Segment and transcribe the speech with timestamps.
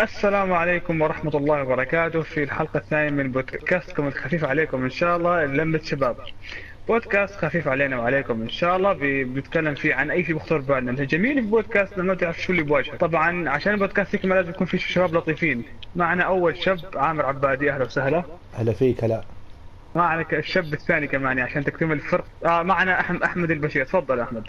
[0.00, 5.44] السلام عليكم ورحمة الله وبركاته في الحلقة الثانية من بودكاستكم الخفيف عليكم إن شاء الله
[5.44, 6.16] لمة شباب.
[6.88, 8.92] بودكاست خفيف علينا وعليكم إن شاء الله
[9.24, 10.90] بنتكلم فيه عن أي شيء بخطر بالنا.
[10.90, 12.96] الجميل في بودكاست لما تعرف شو اللي بواجهه.
[12.96, 15.64] طبعا عشان البودكاست يكمل لازم يكون في شباب لطيفين.
[15.96, 18.24] معنا أول شاب عامر عبادي أهلا وسهلا.
[18.54, 19.22] هلا فيك هلا.
[19.94, 22.24] معنا الشاب الثاني كمان عشان تكتمل الفرق.
[22.46, 23.84] آه معنا احمد أحمد البشير.
[23.84, 24.44] تفضل أحمد.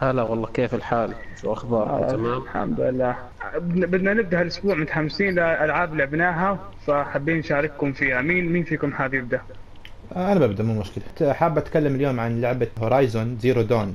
[0.00, 3.16] هلا والله كيف الحال؟ شو أخبارك؟ آه تمام؟ الحمد لله.
[3.64, 8.20] بدنا نبدأ هالأسبوع متحمسين لألعاب لعبناها فحابين نشارككم فيها.
[8.20, 9.40] مين مين فيكم حاب يبدأ؟
[10.16, 11.32] آه، أنا ببدأ مو مشكلة.
[11.32, 13.94] حاب أتكلم اليوم عن لعبة Horizon Zero Dawn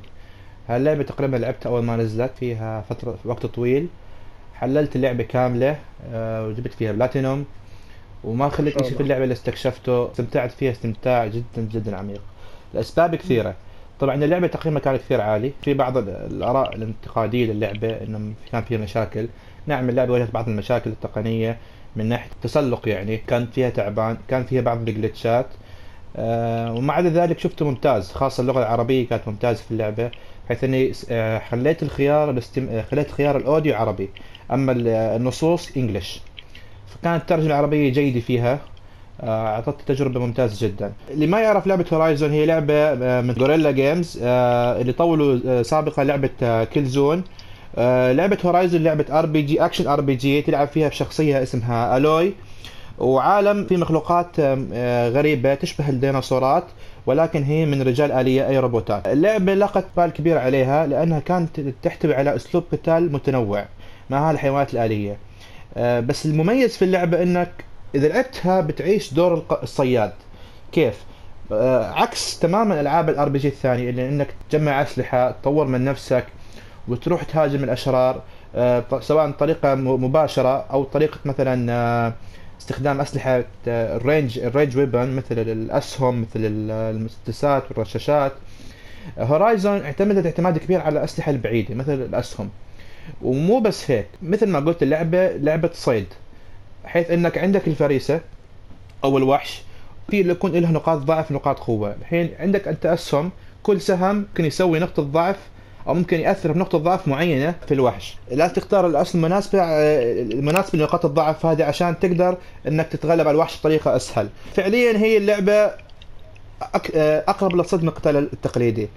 [0.68, 3.88] هاللعبة تقريبا لعبتها أول ما نزلت فيها فترة وقت طويل.
[4.54, 5.76] حللت اللعبة كاملة
[6.12, 7.44] آه، وجبت فيها بلاتينوم
[8.24, 10.10] وما خليت شيء في اللعبة اللي استكشفته.
[10.10, 12.20] استمتعت فيها استمتاع جدا جدا عميق.
[12.74, 13.54] الاسباب كثيرة.
[14.00, 15.52] طبعا اللعبة تقييمها كان كثير عالي.
[15.62, 19.28] في بعض الآراء الانتقادية للعبة إنه كان فيها مشاكل.
[19.66, 21.58] نعم اللعبة واجهت بعض المشاكل التقنية
[21.96, 23.16] من ناحية التسلق يعني.
[23.16, 25.46] كان فيها تعبان كان فيها بعض الجلتشات.
[26.16, 30.10] آه ومع ذلك شفته ممتاز خاصة اللغة العربية كانت ممتازة في اللعبة.
[30.48, 32.68] حيث إني آه خليت الخيار الاستم...
[32.68, 34.10] آه، خليت خيار الأوديو عربي
[34.52, 34.72] أما
[35.16, 36.22] النصوص انجلش
[36.86, 38.60] فكانت الترجمة العربية جيدة فيها.
[39.22, 40.92] أعطت تجربة ممتازة جدا.
[41.10, 46.64] اللي ما يعرف لعبة Horizon هي لعبة آه، من Guerrilla Games اللي طولوا سابقا لعبة
[46.64, 47.24] Killzone
[48.12, 52.34] لعبة هورايزون لعبة ار بي جي اكشن ار بي جي تلعب فيها بشخصية اسمها Aloy
[52.98, 56.64] وعالم في مخلوقات آه، غريبة تشبه الديناصورات
[57.06, 59.06] ولكن هي من رجال آلية أي روبوتات.
[59.08, 63.64] اللعبة لقت بال كبير عليها لأنها كانت تحتوي على أسلوب قتال متنوع
[64.10, 65.16] مع الحيوانات الآلية.
[65.76, 67.50] آه، بس المميز في اللعبة أنك
[67.94, 70.12] إذا لعبتها بتعيش دور الصياد.
[70.72, 71.04] كيف؟
[71.52, 76.26] آه، عكس تماما ألعاب ال RPG الثانية اللي إنك تجمع أسلحة تطور من نفسك
[76.88, 78.22] وتروح تهاجم الأشرار
[79.00, 82.12] سواء طريقة مباشرة أو طريقة مثلا
[82.60, 88.32] استخدام أسلحة ال range ال range weapon مثل الأسهم مثل المسدسات والرشاشات.
[89.18, 92.50] Horizon اعتمدت اعتماد كبير على الأسلحة البعيدة مثل الأسهم.
[93.22, 96.06] ومو بس هيك مثل ما قلت اللعبه لعبة صيد.
[96.94, 98.20] حيث أنك عندك الفريسة
[99.04, 99.62] أو الوحش
[100.10, 101.96] في يكون له نقاط ضعف ونقاط قوة.
[102.00, 103.30] الحين عندك انت اسهم
[103.62, 105.36] كل سهم ممكن يسوي نقطة ضعف
[105.86, 108.16] أو ممكن يأثر بنقطة ضعف معينة في الوحش.
[108.30, 112.36] لازم تختار الاسهم المناسبه المناسبه لنقاط الضعف هذه عشان تقدر
[112.68, 114.28] أنك تتغلب على الوحش بطريقة أسهل.
[114.54, 115.70] فعليا هي اللعبة
[117.28, 118.88] أقرب للصدمه القتال التقليدي.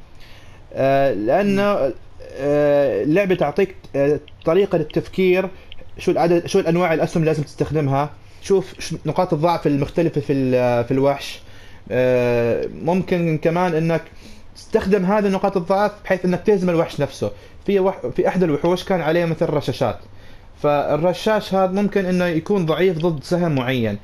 [0.73, 1.93] آه، لأنه
[2.39, 5.49] آه، اللعبة تعطيك آه، طريقة للتفكير
[5.99, 8.09] شو العدد شو الأنواع الأسهم اللي لازم تستخدمها؟
[8.41, 10.33] شوف نقاط الضعف المختلفة في
[10.83, 11.39] في الوحش.
[12.83, 14.01] ممكن كمان إنك
[14.57, 17.31] استخدم هذه نقاط الضعف بحيث إنك تهزم الوحش نفسه.
[17.65, 18.07] في وح...
[18.15, 19.99] في أحد الوحوش كان عليه مثل رشاشات.
[20.63, 23.97] فالرشاش هذا ممكن إنه يكون ضعيف ضد سهم معين.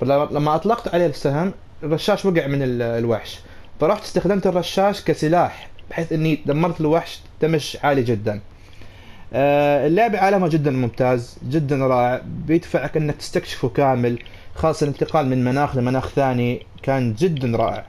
[0.00, 3.38] فلما أطلقت عليه السهم الرشاش وقع من الوحش.
[3.80, 8.40] فرحت استخدمت الرشاش كسلاح بحيث إني دمرت الوحش دمج عالي جدا.
[9.32, 12.22] آه، اللعبة عالمها جدا ممتاز جدا رائع.
[12.46, 14.18] بيدفعك إنك تستكشفه كامل
[14.54, 17.86] خاصة الانتقال من مناخ لمناخ ثاني كان جدا رائع.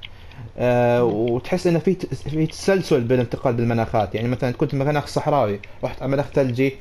[0.57, 1.95] آه وتحس إنه في
[2.29, 4.15] في تسلسل بالانتقال بالمناخات.
[4.15, 6.75] يعني مثلا كنت مناخ صحراوي رحت على مناخ ثلجي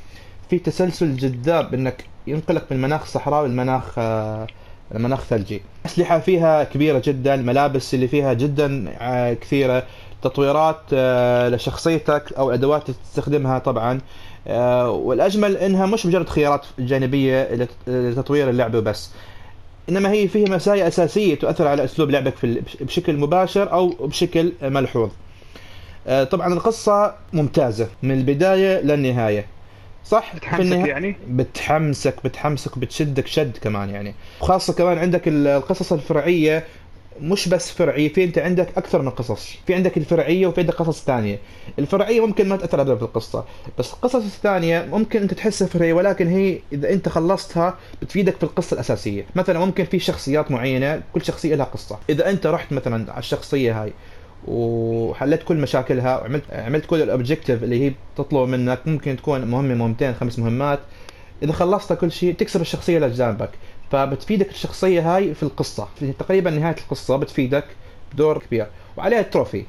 [0.51, 4.47] في تسلسل جذاب إنك ينقلك من مناخ صحراوي لمناخ آه
[4.95, 5.63] مناخ ثلجي.
[5.87, 9.83] أسلحة فيها كبيرة جدا الملابس اللي فيها جدا آه كثيرة.
[10.23, 13.93] تطويرات آه لشخصيتك أو أدوات تستخدمها طبعا.
[13.95, 14.01] آه
[14.89, 19.11] والأجمل إنها مش مجرد خيارات جانبية لتطوير اللعبه بس
[19.89, 25.11] إنما هي فيها مسايا أساسية تؤثر على أسلوب لعبك في بشكل مباشر أو بشكل ملحوظ.
[26.07, 29.47] آه، طبعا القصة ممتازة من البداية للنهاية.
[30.05, 34.15] صح؟ بتحمسك يعني؟ بتحمسك بتحمسك بتشدك شد كمان يعني.
[34.41, 36.65] وخاصه كمان عندك القصص الفرعية
[37.21, 39.57] مش بس فرعيه في انت عندك أكثر من قصص.
[39.67, 41.39] في عندك الفرعية وفي عندك قصص ثانية.
[41.79, 43.45] الفرعية ممكن ما تأثر ابدا في القصة
[43.79, 48.75] بس القصص الثانية ممكن أنت تحسها فرعية ولكن هي إذا أنت خلصتها بتفيدك في القصة
[48.75, 49.27] الأساسية.
[49.35, 51.99] مثلا ممكن في شخصيات معينة كل شخصية لها قصة.
[52.11, 53.93] إذا أنت رحت مثلا على الشخصية هاي
[54.47, 60.15] وحليت كل مشاكلها وعملت عملت كل الاوبجيكتيف اللي هي تطلب منك ممكن تكون مهمة مهمتين
[60.15, 60.81] خمس مهمات.
[61.43, 63.51] إذا خلصت كل شيء تكسب الشخصية اللي جنبك
[63.91, 67.65] فبتفيدك الشخصية هاي في القصة في تقريبا نهاية القصة بتفيدك
[68.13, 69.65] بدور كبير وعليها ال trophy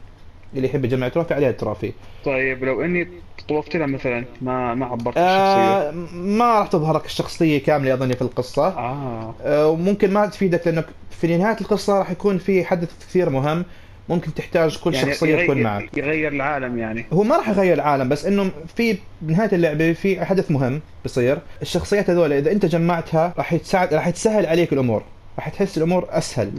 [0.56, 1.94] اللي يحب يجمع trophy عليها ال trophy
[2.25, 3.07] طيب لو إني
[3.50, 8.13] طوفت لها مثلا ما ما عبرت آه الشخصيه ما راح تظهر لك الشخصية كاملة أظني
[8.16, 8.68] في القصة.
[8.68, 13.65] آه, آه وممكن ما تفيدك لأنك في نهاية القصة راح يكون في حدث كثير مهم.
[14.10, 15.98] ممكن تحتاج كل يعني شخصية يغير- تكون معك.
[15.98, 17.06] يغير العالم يعني.
[17.14, 21.38] هو ما راح يغير العالم بس إنه في بنهايه اللعبة في حدث مهم بيصير.
[21.62, 25.04] الشخصيات هذول إذا أنت جمعتها راح يتساعد راح تسهل عليك الأمور.
[25.38, 26.52] راح تحس الأمور أسهل.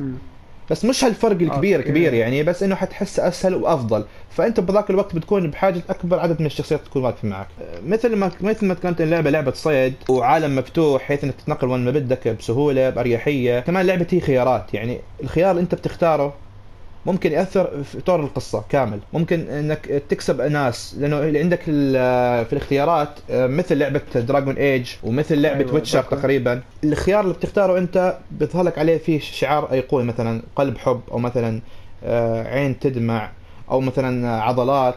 [0.71, 1.89] بس مش هالفرق الكبير أوكي.
[1.89, 4.05] كبير يعني بس إنه حتحس أسهل وأفضل.
[4.31, 7.47] فأنت بذاك الوقت بتكون بحاجة أكبر عدد من الشخصيات تكون واقفة معك.
[7.87, 11.91] مثل ما مثل ما كانت اللعبة لعبة صيد وعالم مفتوح حيث إنك تتنقل وين ما
[11.91, 13.61] بدك بسهولة بأريحية.
[13.61, 14.75] كمان لعبة هي خيارات.
[14.75, 16.35] يعني الخيار اللي أنت بتختاره
[17.07, 18.99] ممكن يأثر في طور القصة كامل.
[19.13, 25.59] ممكن إنك تكسب ناس لأنه اللي عندك في الاختيارات مثل لعبة Dragon Age ومثل لعبة
[25.61, 26.03] أيوة، Witcher.
[26.03, 26.63] تقريبا.
[26.85, 31.61] الخيار اللي بتختاره أنت بيظهر لك عليه فيه شعار أيقوني مثلا قلب حب أو مثلا
[32.05, 33.31] آه، عين تدمع
[33.71, 34.95] أو مثلا عضلات.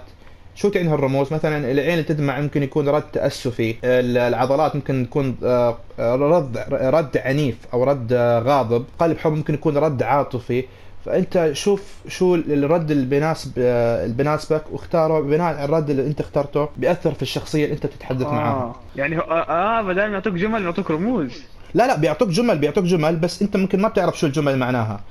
[0.56, 3.76] شو تعني هالرموز؟ مثلا العين اللي تدمع ممكن يكون رد تأسفي.
[3.84, 8.86] ال- العضلات ممكن تكون آه، رد رد عنيف أو رد آه، غاضب.
[9.00, 10.64] قلب حب ممكن يكون رد عاطفي.
[11.06, 16.20] فأنت شوف شو الرد اللي بيناسب آه، اللي بيناسبك واختاره بناء على الرد اللي أنت
[16.20, 20.34] اخترته بيأثر في الشخصية اللي أنت بتتحدث معاها آه يعني آه, آه بدل ما يعطوك
[20.34, 21.44] جمل يعطوك رموز.
[21.74, 25.02] لا لا بيعطوك جمل بيعطوك جمل بس أنت ممكن ما بتعرف شو الجمل معناها.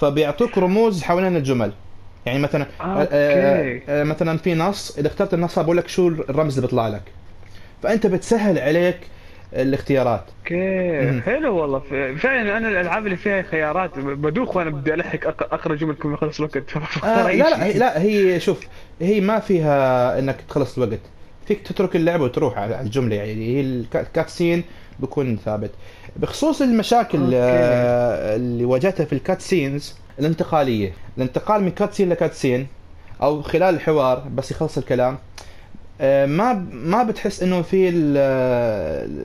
[0.00, 1.72] فبيعطوك رموز حوالين الجمل.
[2.26, 3.82] يعني مثلا آه، آه، okay.
[3.88, 7.02] آه، مثلا في نص إذا اخترت النص بقول لك شو الرمز اللي بيطلع لك.
[7.82, 8.98] فأنت بتسهل عليك
[9.54, 10.24] الاختيارات.
[10.38, 11.20] okay.
[11.20, 11.78] حلو والله.
[12.18, 15.16] فعلا أنا الألعاب اللي فيها خيارات بدوخ وأنا بدي ألحق
[15.56, 16.56] كل ما يخلص الوقت.
[17.04, 18.60] آه لا لا هي- لا هي شوف
[19.00, 21.00] هي ما فيها إنك تخلص الوقت.
[21.46, 24.64] فيك تترك اللعبة وتروح على الجملة يعني هي ال cu- ال cutscene
[25.00, 25.70] بيكون ثابت.
[26.16, 27.36] بخصوص المشاكل okay.
[27.36, 30.92] آه اللي واجهتها في ال cutscenes الانتقالية.
[31.18, 32.66] الانتقال من cutscene ل cutscene
[33.22, 35.18] أو خلال الحوار بس يخلص الكلام.
[36.26, 39.24] ما ما بتحس إنه في ال- ال-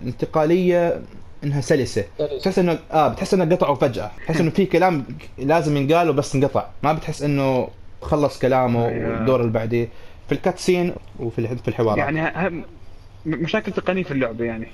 [0.00, 1.00] الانتقالية
[1.44, 2.04] إنها سلسة؟
[2.42, 4.10] تحس انه آه بتحس انه قطعوا فجأة.
[4.26, 5.04] تحس إنه في كلام
[5.38, 6.64] لازم ينقال وبس انقطع.
[6.82, 7.68] ما بتحس إنه
[8.02, 9.10] خلص كلامه أيوة.
[9.10, 9.88] والدور اللي بعديه.
[10.28, 11.98] في ال cutscene وفي الح- في الحوارات.
[11.98, 12.62] يعني
[13.26, 14.66] مشاكل تقنية في اللعبة يعني.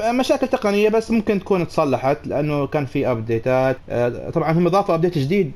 [0.00, 4.94] مشاكل تقنية بس ممكن تكون تصلحت لأنه كان في update ات آه، طبعا هم اضافوا
[4.94, 5.52] update جديد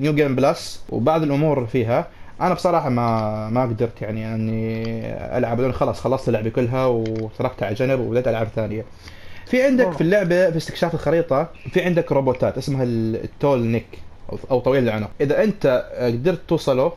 [0.00, 2.06] new game plus وبعض الأمور فيها.
[2.40, 4.82] أنا بصراحة ما ما قدرت يعني أني
[5.38, 8.84] ألعب لأنه خلاص خلصت اللعبة كلها وتركتها على جنب وبدأت العاب ثانية.
[9.46, 9.92] في عندك أوه.
[9.94, 13.86] في اللعبة في استكشاف الخريطة في عندك روبوتات اسمها ال- ال Tallneck
[14.50, 16.92] أو طويل العنق إذا أنت قدرت توصله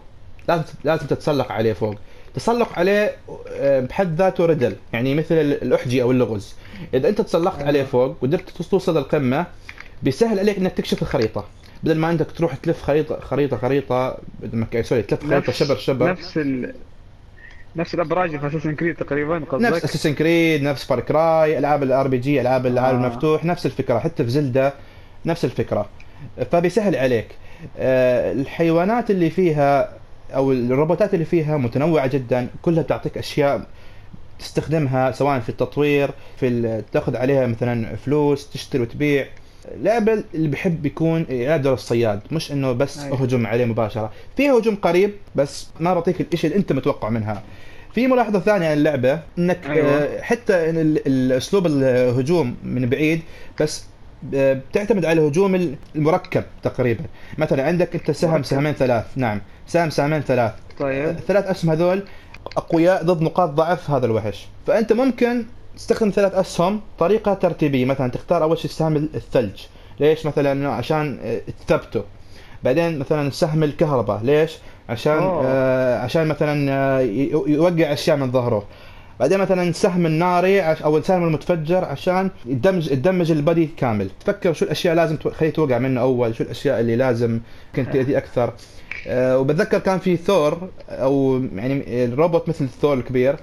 [0.48, 1.96] لازم لازم تتسلق عليه فوق.
[2.36, 3.16] تسلق عليه
[3.52, 6.56] آه، بحد ذاته riddle يعني مثل ال- الأحجي أو اللغز.
[6.94, 7.68] إذا أنت تسلقت أيوة.
[7.68, 9.46] عليه فوق وقدرت توصل للقمة
[10.04, 11.46] بيسهل عليك إنك تكشف الخريطة.
[11.84, 16.12] بدل ما انك تروح تلف خريطه خريطه خريطة بدل ما sorry تلف خريطة شبر شبر.
[16.12, 16.74] نفس ال...
[17.76, 22.08] نفس الأبراج في Assassin's Creed تقريبا نفس قصدك اساسن كريد نفس Far Cry العاب ال
[22.08, 23.08] RPG العاب العالم آه.
[23.08, 24.74] المفتوح نفس الفكرة حتى في Zelda
[25.26, 25.90] نفس الفكرة.
[26.52, 27.28] فبيسهل عليك.
[27.78, 29.94] آه، الحيوانات اللي فيها
[30.36, 33.68] أو الروبوتات اللي فيها متنوعة جدا كلها بتعطيك أشياء
[34.40, 39.28] تستخدمها سواء في التطوير في تاخذ عليها مثلا فلوس تشتري وتبيع.
[39.82, 43.18] لعبة اللي بيحب يكون يلعب دور الصياد مش إنه بس أيوة.
[43.24, 44.12] هجوم عليه مباشرة.
[44.38, 47.44] فيها هجوم قريب بس ما بعطيك الإشي اللي أنت متوقع منها.
[47.94, 49.88] في ملاحظة ثانية عن اللعبة إنك أيوة.
[49.88, 53.22] آه، حتى إن ال- الأسلوب الهجوم من بعيد
[53.62, 53.84] بس
[54.36, 57.04] آه، بتعتمد على الهجوم المركب تقريبا.
[57.38, 58.46] مثلا عندك أنت سهم مركب.
[58.46, 59.42] سهمين ثلاث نعم.
[59.68, 60.52] سهم سهمين ثلاث.
[60.80, 61.10] طيب.
[61.10, 62.04] الثلاث أسهم هذول
[62.58, 64.48] أقوياء ضد نقاط ضعف هذا الوحش.
[64.68, 65.46] فأنت ممكن
[65.78, 66.82] تستخدم ثلاث أسهم.
[67.00, 69.60] طريقة ترتيبية مثلا تختار أول شيء السهم الثلج.
[70.00, 72.04] ليش؟ مثلا عشان آه، تثبته.
[72.64, 74.22] بعدين مثلا سهم الكهرباء.
[74.24, 74.58] ليش؟
[74.90, 75.44] عشان أوه.
[75.46, 77.00] آه عشان مثلا آه،
[77.48, 78.66] يوقع أشياء من ظهره.
[79.20, 84.10] بعدين مثلا سهم الناري أو السهم المتفجر عشان يدمج يدمج البادي كامل.
[84.20, 87.40] تفكر شو الأشياء لازم تو- خليه توقع منه أول شو الأشياء اللي لازم
[87.78, 88.54] ممكن تأذي أكثر.
[89.08, 93.36] آه، وبتذكر كان في ثور أو يعني الروبوت مثل الثور الكبير.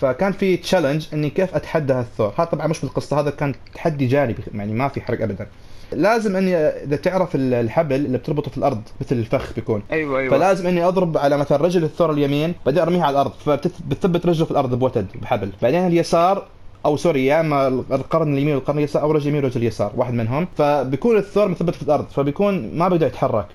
[0.00, 2.32] فكان في challenge إني كيف أتحدى هالثور.
[2.38, 5.46] هذا طبعا مش بالقصة هذا كان تحدي جانبي يعني ما في حرق ابدا.
[5.92, 9.82] لازم إني إذا تعرف ال- الحبل اللي بتربطه في الأرض مثل الفخ بيكون.
[9.92, 10.30] أيوه أيوه.
[10.30, 13.32] فلازم إني أضرب على مثلا رجل الثور اليمين بعدين ارميها على الأرض.
[13.46, 15.50] فبتثبت رجله في الأرض بوتد بحبل.
[15.62, 16.46] بعدين اليسار
[16.86, 20.48] أو sorry يا اما القرن اليمين والقرن اليسار أو رجل يمين ورجل يسار واحد منهم.
[20.56, 23.46] فبيكون الثور مثبت في الأرض فبيكون ما بيقدر يتحرك.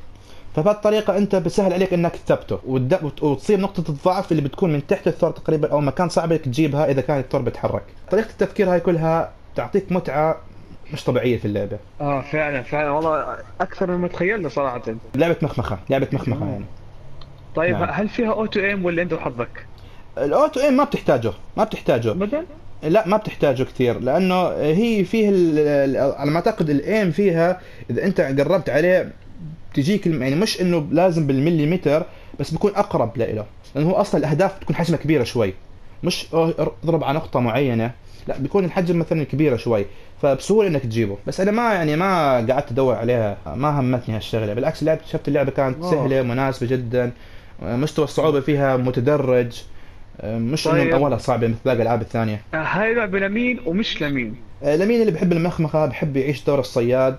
[0.56, 2.60] فبهالطريقة أنت بسهل عليك إنك تثبته
[3.22, 7.02] وتصير نقطة الضعف اللي بتكون من تحت الثور تقريبا أو مكان صعب إنك تجيبها إذا
[7.02, 7.84] كان الثور بيتحرك.
[8.12, 10.38] طريقة التفكير هاي كلها تعطيك متعة
[10.94, 11.78] مش طبيعية في اللعبة.
[12.02, 14.82] آه فعلا فعلا والله أكثر مما تخيلنا صراحة
[15.16, 16.66] لعبة مخمخة، لعبة مخمخة يعني.
[17.56, 17.90] طيب نعم.
[17.92, 19.66] هل فيها أوتو إيم ولا أنت وحظك؟
[20.18, 22.12] الأوتو إيم ما بتحتاجه، ما بتحتاجه.
[22.12, 22.46] ابدا؟
[22.84, 25.28] لا ما بتحتاجه كثير لأنه هي فيه
[26.18, 29.14] على ما أعتقد الإيم فيها إذا أنت قربت عليه
[29.76, 32.04] بتجيك الم- يعني مش إنه لازم بالمليمتر
[32.40, 35.54] بس بيكون أقرب له لأنه هو أصلا الأهداف بتكون حجمها كبيرة شوي.
[36.04, 37.92] مش اضرب على نقطة معينة
[38.28, 39.86] لا بيكون الحجم مثلا كبيرة شوي.
[40.22, 41.18] فبسهولة إنك تجيبه.
[41.28, 44.54] بس أنا ما يعني ما قعدت أدور عليها ما همتني هالشغلة.
[44.54, 45.92] بالعكس لعبت شفت اللعبة كانت أوه.
[45.92, 47.12] سهلة مناسبة جدا
[47.62, 49.62] مستوى الصعوبة فيها متدرج.
[50.24, 50.88] مش إنه طيب.
[50.88, 52.42] من أولها صعبة مثل باقي الألعاب الثانية.
[52.54, 57.18] هاي لعبة لمين ومش لمين؟ آه، لمين اللي بحب المخمخة بحب يعيش دور الصياد.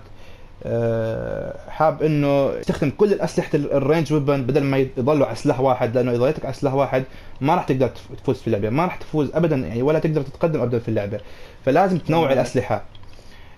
[1.69, 6.11] حاب إنه يستخدم كل الأسلحة ال- الرينج ويبن بدل ما يضلوا على سلاح واحد لأنه
[6.11, 7.03] إذا ضليتك على سلاح واحد
[7.41, 10.61] ما راح تقدر تف- تفوز في اللعبة ما راح تفوز ابدا يعني ولا تقدر تتقدم
[10.61, 11.19] ابدا في اللعبة.
[11.65, 12.33] فلازم تنوع.
[12.33, 12.83] الأسلحة.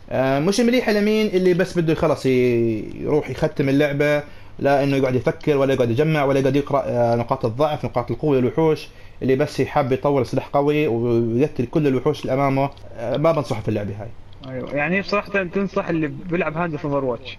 [0.09, 4.23] آه، مش مليحه لمين اللي بس بده خلص يروح يختم اللعبة
[4.59, 8.37] لا إنه يقعد يفكر ولا يقعد يجمع ولا يقعد يقرأ آه، نقاط الضعف نقاط القوة
[8.37, 8.87] للوحوش
[9.21, 12.69] اللي بس يحب يطور سلاح قوي ويقتل كل الوحوش اللي أمامه.
[12.97, 14.07] آه، ما بنصحه في اللعبة هاي.
[14.47, 14.71] أيوه.
[14.75, 17.37] يعني بصراحه تنصح اللي بيلعب هاند في اوفر واتش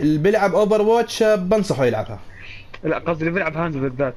[0.00, 2.18] اللي بيلعب اوفر واتش بنصحه يلعبها.
[2.84, 4.14] لا قصدي اللي بيلعب هاند بالذات.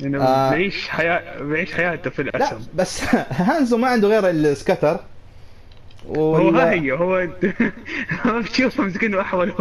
[0.00, 0.50] لأنه آه.
[0.50, 5.00] بيعيش حياه بيعيش حياته في لا الاسم بس هانزو ما عنده غير السكتر.
[6.08, 7.28] ولا- ها هي هو
[8.24, 9.52] ما بتشوفه مسكين احول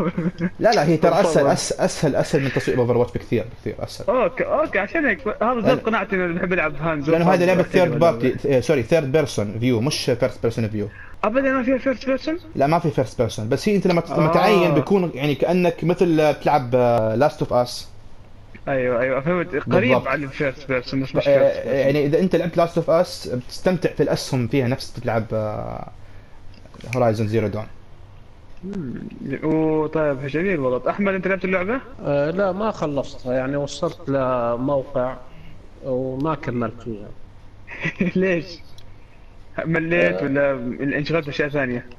[0.60, 4.08] لا لا هي ترى اسهل اسهل أسهل من تصوير اوفر واتش بكثير بكثير أسهل.
[4.16, 5.62] okay okay عشان هيك هذا.
[5.62, 9.82] زاد قناعتي إنه بحب العب Hanzo لأنه هذه لعبة third party sorry third person view
[9.82, 10.88] مش first person view
[11.24, 14.32] ابدا ما فيها first person لا ما في first person بس هي أنت لما آه.
[14.32, 16.76] تعين بيكون يعني كأنك مثل بتلعب
[17.18, 17.88] Last of Us
[18.68, 19.48] أيوه أيوه فهمت.
[19.56, 20.08] قريب بالضبط.
[20.08, 23.90] عن ال first person بس مش first يعني إذا أنت لعبت Last of Us بتستمتع
[23.90, 25.26] في الأسهم فيها نفس بتلعب
[26.96, 27.68] Horizon Zero Dawn
[29.44, 35.18] وطيب جميل والله أحمد أنت لعبت اللعبة؟ آه لا ما خلصتها يعني وصلت لموقع
[35.84, 37.10] وما كملت فيها
[38.16, 38.62] ليش؟
[39.66, 40.24] مليت آه.
[40.24, 40.52] ولا
[40.98, 41.90] انشغلت بأشياء ثانية؟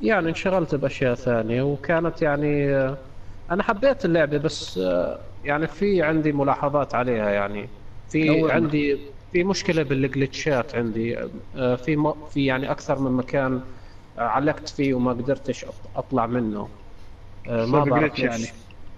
[0.00, 2.98] يعني انشغلت بأشياء ثانية وكانت يعني آه،
[3.50, 7.68] أنا حبيت اللعبة بس آه، يعني في عندي ملاحظات عليها يعني
[8.08, 8.52] في.
[8.52, 8.98] عندي
[9.32, 11.16] في مشكلة بالجلitchات عندي
[11.54, 13.60] في في يعني أكثر من مكان
[14.18, 16.68] علقت فيه وما قدرتش أطلع منه
[17.48, 18.18] آه، ما بعرف.
[18.18, 18.44] يعني.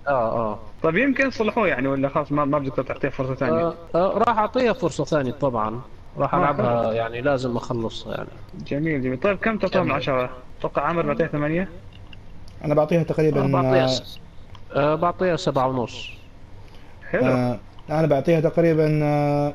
[0.09, 3.75] آه آه طيب يمكن صلحوه يعني ولا خلاص ما ما بتقدر تعطيه فرصة ثانية؟ آه،
[3.95, 5.81] آه، راح اعطيها فرصة ثانية طبعا
[6.19, 8.29] راح آه، ألعبها يعني لازم أخلصها يعني
[8.67, 9.91] جميل جميل طيب كم تعطيها من.
[9.93, 11.69] عشرة؟ أتوقع عامر بعطيها ثمانية؟
[12.65, 14.21] أنا بعطيها تقريبا آه، بعطيها آه، س-
[14.75, 16.11] آه، بعطيها سبعة ونص
[17.11, 17.59] حلو آه،
[17.91, 19.55] أنا بعطيها تقريبا آه،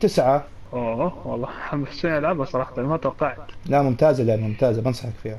[0.00, 1.48] تسعة أوه والله.
[1.68, 3.38] حمستني العبها صراحة ما توقعت.
[3.66, 4.82] لا ممتازة لعبة ممتازة.
[4.82, 5.38] بنصحك فيها.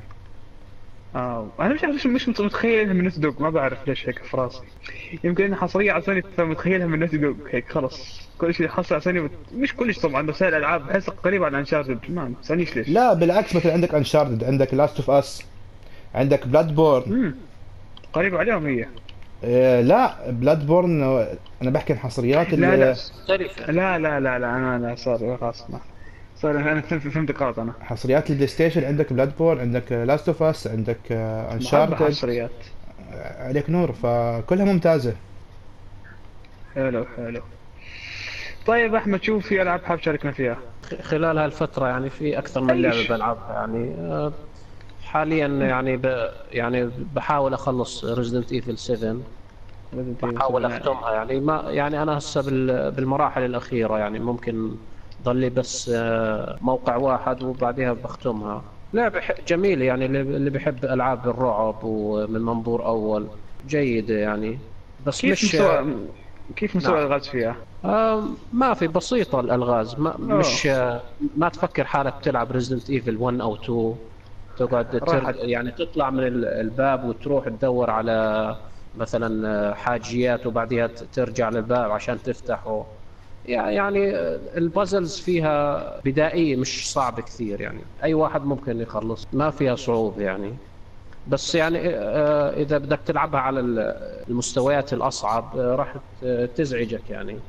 [1.16, 4.36] آه أنا مش عارف مش متخيل انها من Naughty Dog ما بعرف ليش هيك في
[4.36, 4.62] راسي.
[5.24, 9.04] يمكن إنها حصرية على سوني فمتخيلها من Naughty Dog هيك خلاص كل شيء حصري على
[9.04, 9.30] سوني بت...
[9.54, 13.56] مش كلش طبعا بس هاي الألعاب بحس قريبة عن Uncharted ما تسالنيش ليش؟ لا بالعكس
[13.56, 15.42] مثلا عندك Uncharted عندك Last of Us
[16.14, 17.34] عندك Bloodborne
[18.12, 18.86] قريبة عليهم هي.
[19.44, 21.02] آه لا Bloodborne
[21.62, 22.96] أنا بحكي عن حصريات لا لا.
[23.68, 25.80] لا لا لا لا أنا لا صار خلاص ما.
[26.36, 26.80] صار أنا
[27.12, 27.72] فهمت غلط أنا.
[27.80, 32.50] حصريات البلاي ستيشن عندك Bloodborne عندك Last of Us عندك محبة Uncharted حصريات.
[33.38, 35.14] عليك نور فكلها ممتازة.
[36.74, 37.42] حلو حلو.
[38.66, 40.58] طيب أحمد شوف في ألعاب حاب تشاركنا فيها.
[41.02, 43.08] خلال هالفترة يعني في أكثر من شيء.
[43.08, 44.32] بلعبها يعني آه،
[45.08, 46.06] حاليا يعني ب
[46.50, 49.16] يعني بحاول أخلص Resident Evil 7
[49.92, 51.12] بحاول أختمها.
[51.12, 54.76] يعني ما يعني أنا هسه بال- بالمراحل الأخيرة يعني ممكن
[55.22, 58.64] ضل لي بس آه، موقع واحد وبعدها بختمها.
[58.92, 63.40] لعبة جميلة يعني اللي بيحب ألعاب الرعب ومن منظور أول.
[63.66, 64.58] جيدة يعني.
[64.98, 66.08] بس كيف مش مستوى
[66.56, 67.02] كيف مستوى نعم.
[67.02, 70.00] الالغاز فيها؟ آم، ما في بسيطة الألغاز.
[70.00, 71.02] ما مش آه،
[71.36, 73.96] ما تفكر حالك تلعب Resident Evil 1 أو 2
[74.58, 75.36] تقعد.
[75.36, 78.56] يعني تطلع من ال- الباب وتروح تدور على
[78.94, 82.86] مثلا آه، حاجيات وبعدها ترجع للباب عشان تفتحه
[83.44, 87.84] يع- يعني آه، البازلز فيها بدائية مش صعبة كثير يعني.
[88.04, 90.58] أي واحد ممكن يخلص ما فيها صعوبة يعني.
[91.26, 93.78] بس يعني آه، إذا بدك تلعبها على ال-
[94.28, 95.96] المستويات الأصعب آه، راح
[96.56, 97.40] تزعجك يعني.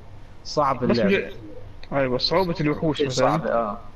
[0.43, 0.99] صعب مج...
[1.93, 3.27] أيوه صعوبة الوحوش مثلا.
[3.29, 3.88] صعبة آه.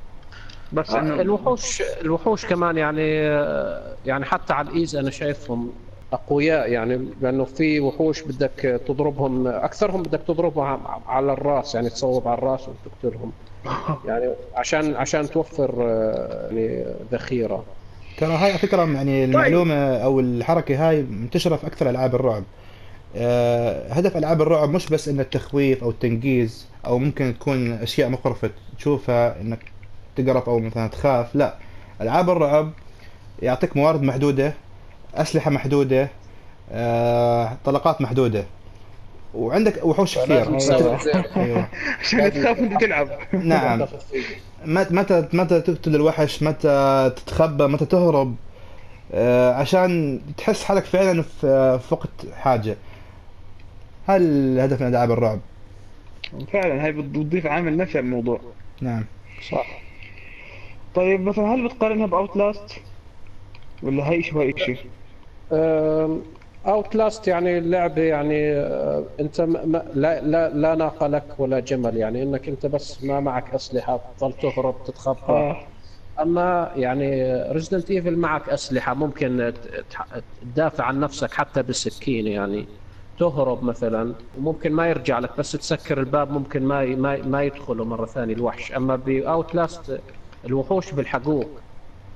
[0.72, 5.72] بس آه، إنه الوحوش الوحوش كمان يعني آه، يعني حتى على الإيز أنا شايفهم
[6.12, 12.38] أقوياء يعني لأنه في وحوش بدك تضربهم أكثرهم بدك تضربهم على الرأس يعني تصوب على
[12.38, 13.32] الرأس وتقتلهم
[14.08, 17.64] يعني عشان عشان توفر آه، يعني ذخيرة.
[18.18, 22.44] ترى هاي على فكرة يعني المعلومة أو الحركة هاي منتشرة في أكثر ألعاب الرعب.
[23.90, 29.40] هدف ألعاب الرعب مش بس إن التخويف أو التنقيز أو ممكن تكون أشياء مقرفة تشوفها
[29.40, 29.73] إنك
[30.16, 31.54] تقرف أو مثلا تخاف لا.
[32.00, 32.70] ألعاب الرعب
[33.42, 34.54] يعطيك موارد محدودة
[35.14, 36.08] أسلحة محدودة
[36.72, 38.44] آه، طلقات محدودة.
[39.34, 40.58] وعندك وحوش كثير.
[40.58, 41.22] تسوي زين.
[41.36, 41.68] أيوه.
[42.00, 43.08] عشان تخاف وأنت تلعب.
[43.32, 43.86] نعم.
[44.66, 48.34] متى متى تقتل الوحش متى تتخبى متى تهرب.
[49.12, 51.22] آه، عشان تحس حالك فعلا
[51.78, 52.76] في وقت حاجة.
[54.08, 55.40] هل الهدف من ألعاب الرعب؟
[56.52, 58.40] فعلا هاي بتضيف عامل نفسي على الموضوع
[58.80, 59.04] نعم.
[59.50, 59.66] صح.
[60.94, 62.70] طيب مثلا هل بتقارنها ب Outlast؟
[63.82, 64.92] ولا هاي شيء وهي شيء
[66.66, 71.96] Outlast يعني اللعبة يعني آه، أنت م- م- لا لا لا ناقة لك ولا جمل
[71.96, 75.22] يعني إنك أنت بس ما معك أسلحة تظل تهرب تتخبى.
[75.32, 75.68] آه.
[76.20, 79.52] أما يعني Resident Evil معك أسلحة ممكن
[80.40, 82.68] تدافع عن نفسك حتى بالسكين يعني
[83.16, 88.06] تهرب مثلا وممكن ما يرجع لك بس تسكر الباب ممكن ما ما ما يدخله مرة
[88.06, 88.72] ثانية الوحش.
[88.72, 90.00] أما ب Outlast
[90.46, 91.60] الوحوش بالحقوق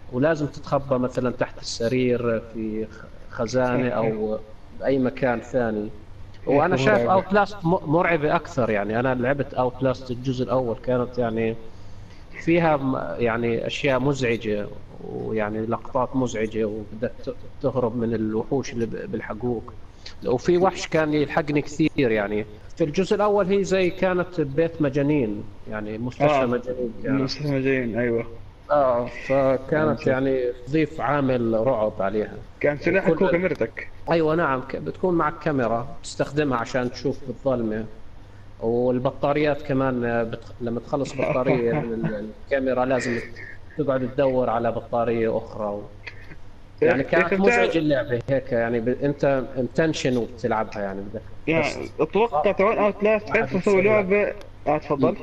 [0.08, 2.88] ولازم تتخبى مثلا تحت السرير في
[3.28, 4.38] خزانة أو
[4.80, 5.90] باي مكان ثاني.
[6.46, 7.08] وأنا شايف.
[7.08, 9.00] اوت لاست مرعبة أكثر يعني.
[9.00, 11.56] أنا لعبت Outlast الجزء الأول كانت يعني
[12.30, 14.68] فيها يعني أشياء مزعجة
[15.00, 17.14] ويعني لقطات مزعجة وبدك
[17.60, 19.72] تهرب من الوحوش اللي بالحقوق.
[20.26, 22.46] وفي وحش كان يلحقني كثير يعني.
[22.78, 26.46] في الجزء الأول هي زي كانت بيت مجانين يعني مستشفى آه.
[26.46, 27.20] مجانين كانت.
[27.22, 28.26] مستثمر جايين أيوه.
[28.70, 32.34] آه فكانت يعني تضيف عامل رعب عليها.
[32.60, 37.86] كان سلاحك كل- هو كاميرتك أيوه نعم بتكون معك كاميرا تستخدمها عشان تشوف بالظلمة.
[38.60, 40.44] والبطاريات كمان آه، بت...
[40.60, 43.18] لما تخلص بطارية من ال- الكاميرا لازم
[43.78, 45.66] تقعد تدور على بطارية أخرى.
[45.66, 45.82] و...
[46.82, 48.88] يعني كانت مزعجة اللعبة هيك يعني ب...
[48.88, 49.24] أنت
[49.56, 54.34] intention وبتلعبها يعني بدك يعني أتوقع تعال Outlast عرفوا يسوي لعبة؟
[54.66, 55.16] آه تفضل.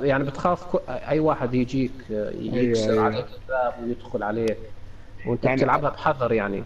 [0.00, 0.76] يعني بتخاف.
[0.88, 3.04] أي واحد يجيك آه، يكسر أيوة.
[3.04, 4.58] عليك الباب ويدخل عليك
[5.26, 6.64] وأنت يعني- بتلعبها بحذر يعني.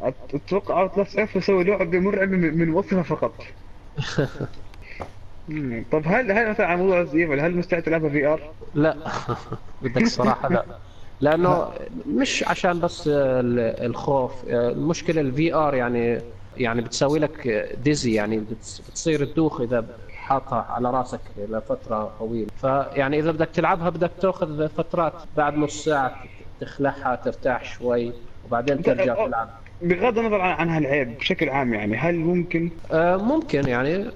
[0.00, 3.42] أتوقع Outlast عرفوا يسوي لعبة مرعبة من وصفها فقط.
[5.92, 7.00] طب هل هل مثلا على موضوع
[7.46, 8.96] هل مستعد تلعبها VR؟ لا.
[9.82, 10.78] بدك الصراحه لا.
[11.20, 11.68] لأنه
[12.06, 14.44] مش عشان بس ال- الخوف.
[14.48, 16.18] المشكلة ال VR يعني
[16.56, 17.48] يعني بتسوي لك
[17.84, 22.46] dizzy يعني بتص- بتصير تدوخ إذا حاطها على راسك لفترة طويلة.
[22.56, 26.24] فيعني إذا بدك تلعبها بدك تأخذ فترات بعد نص ساعة
[26.60, 28.12] تخلعها ترتاح شوي
[28.44, 29.50] وبعدين ترجع تلعب.
[29.82, 34.10] بغض النظر عن عن هالعيب بشكل عام يعني هل ممكن؟ آه، ممكن يعني.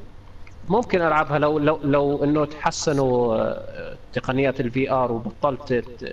[0.69, 5.73] ممكن ألعبها لو لو لو إنه تحسنوا آه، تقنيات ال VR وبطلت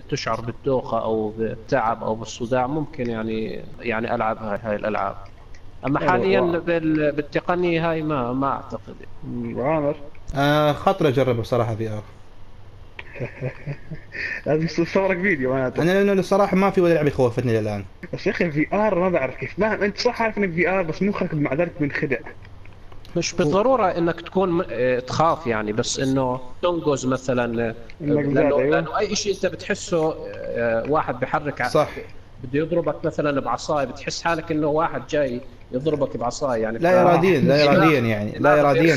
[0.09, 3.43] تشعر بالدوخة أو بالتعب أو بالصداع ممكن يعني
[3.79, 5.17] يعني ألعب هاي, هاي الألعاب.
[5.85, 6.09] أما أيوة.
[6.11, 9.05] حاليا بال- بالتقنية هاي ما ما أعتقد.
[9.57, 12.03] عامر آه خاطر اجربه بصراحة VR
[14.45, 15.81] لازم تصورك فيديو معناته.
[15.81, 17.85] أنا لأنه الصراحة ما في ولا لعبة خوفتني للآن.
[18.13, 19.59] بس يا أخي VR ما بعرف كيف.
[19.59, 22.17] ما أنت صح عارف انك VR بس مخك مع ذلك منخدع
[23.15, 28.63] مش بالضرورة إنك تكون آه، تخاف يعني بس إنه تنقز مثلا آه، لأنه, أيوة.
[28.69, 31.89] لأنه أي شيء أنت بتحسه آه، واحد بحرك صح
[32.43, 37.39] بده يضربك مثلا بعصايه بتحس حالك إنه واحد جاي يضربك بعصايه يعني لا ف- اراديا
[37.39, 38.95] لا اراديا يعني لا اراديا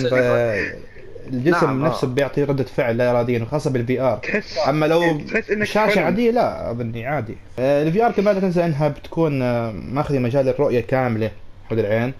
[1.26, 1.84] الجسم نعم،.
[1.86, 5.94] نفسه بيعطي ردة فعل لا اراديا وخاصة بال VR تحس أما لو تحس إنك شاشة
[5.94, 6.04] حلم.
[6.04, 9.38] عادية لا اظني عادي ال VR كمان لا تنسى إنها بتكون
[9.70, 11.30] ماخذة مجال الرؤية كاملة
[11.70, 12.12] حول العين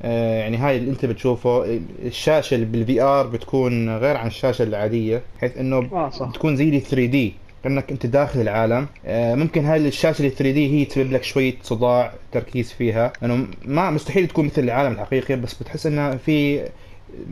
[0.00, 5.58] يعني هاي اللي انت بتشوفه الشاشة اللي بال VR بتكون غير عن الشاشة العادية بحيث
[5.58, 6.28] إنه صح.
[6.28, 7.32] بتكون زي 3D
[7.64, 8.86] كأنك أنت داخل العالم.
[9.06, 13.12] آه، ممكن هاي الشاشة ال 3D هي تسبب لك شوية صداع تركيز فيها.
[13.22, 16.64] لأنه ما مستحيل تكون مثل العالم الحقيقي بس بتحس انها في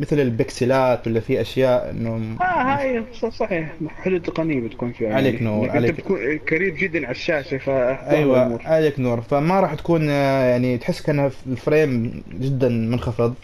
[0.00, 3.72] مثل ال pixelات ولا في أشياء إنه آه هاي صحيح.
[4.02, 5.14] حلو تقنية بتكون فيها.
[5.14, 5.90] عليك نور، إنك عليك.
[5.90, 6.18] أنت بتكون
[6.50, 9.20] قريب جدا على الشاشة ف أيوه عليك نور.
[9.20, 13.34] فما راح تكون آه، يعني تحس كأنها ال frame جدا منخفض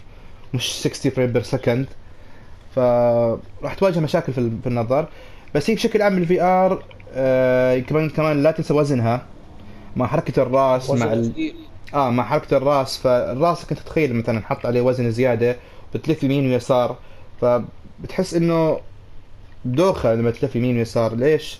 [0.53, 1.85] مش 60 frame per second
[2.75, 5.07] فراح تواجه مشاكل في ال- في النظر.
[5.55, 6.83] بس هي بشكل عام ال VR
[7.81, 9.25] كمان كمان لا تنسى وزنها
[9.95, 11.53] مع حركة الرأس مع ال...
[11.93, 12.97] آه مع حركة الرأس.
[12.97, 15.55] فالرأس كنت تتخيل مثلا حط عليه وزن زيادة
[15.93, 16.97] بتلف يمين ويسار
[17.41, 18.79] فبتحس إنه
[19.65, 21.15] دوخة لما تلف يمين ويسار.
[21.15, 21.59] ليش؟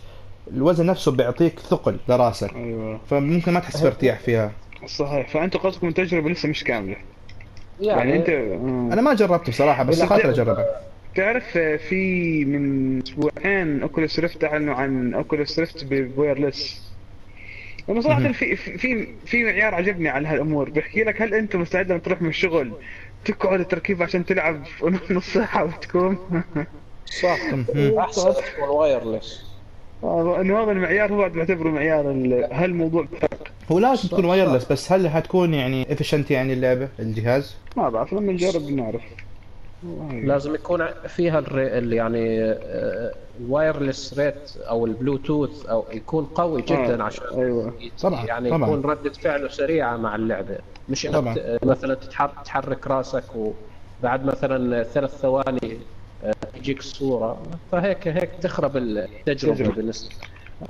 [0.53, 2.55] الوزن نفسه بيعطيك ثقل لراسك.
[2.55, 2.99] أيوه.
[3.09, 4.51] فممكن ما تحس بارتياح فيها.
[4.85, 5.29] صحيح.
[5.29, 6.95] فأنت قصدكم التجربه لسه مش كاملة.
[7.81, 8.93] يعني, يعني, انت آه.
[8.93, 10.29] أنا ما جربته بصراحة بس خاطر.
[10.29, 10.65] أجربه.
[11.15, 16.89] تعرف في من أسبوعين Oculus Rift أعلنوا عن Oculus Rift ب wireless.
[17.89, 18.31] أنا صراحة.
[18.31, 20.69] في في في معيار عجبني على هالأمور.
[20.69, 22.71] بحكي لك هل أنت مستعد لما تروح من الشغل
[23.25, 24.63] تقعد التركيب عشان تلعب
[25.11, 26.17] نص ساعه وتكون
[27.21, 27.39] صح.
[27.99, 29.49] أحسن تكون وايرلس
[30.03, 34.25] آه، هذا المعيار هو بعتبره معيار ال- هالموضوع فرق هو لازم تكون.
[34.25, 38.61] wireless بس هل هتكون يعني efficient يعني اللعبة الجهاز؟ ما بعرف لما نجرب
[39.83, 40.19] والله.
[40.25, 41.77] لازم يكون فيها الري...
[41.77, 47.73] ال- يعني آه، ال wireless rate أو البلوتوث أو يكون قوي جدا آه، عشان أيوه
[48.01, 48.69] طبعاً، يعني طبعاً.
[48.69, 50.57] يكون ردة فعله سريعة مع اللعبة
[50.89, 51.35] مش إنك طبعاً.
[51.63, 55.77] مثلا تتحر- تحرك رأسك وبعد مثلا ثلاث ثواني
[56.23, 59.75] آه، تجيك الصورة فهيك هيك تخرب التجربة تجربة.
[59.75, 60.09] بالنسبة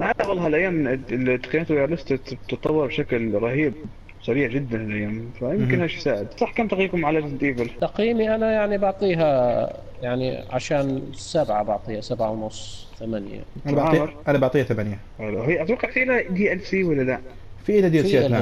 [0.01, 3.73] هذا والله الأيام التقنيات ال wireless تتطور بشكل رهيب
[4.21, 5.81] سريع جدا الأيام فيمكن.
[5.81, 9.69] هالشيء يساعد صح كم تقييمكم على Resident Evil؟ تقييمي أنا يعني بعطيها
[10.01, 14.13] يعني عشان سبعة بعطيها سبعة ونص ثمانية أنا بعطيه عمر.
[14.27, 17.19] أنا بعطيه ثمانية هي أتوقع في لها DLC ولا لا؟
[17.65, 18.39] في له DLC لها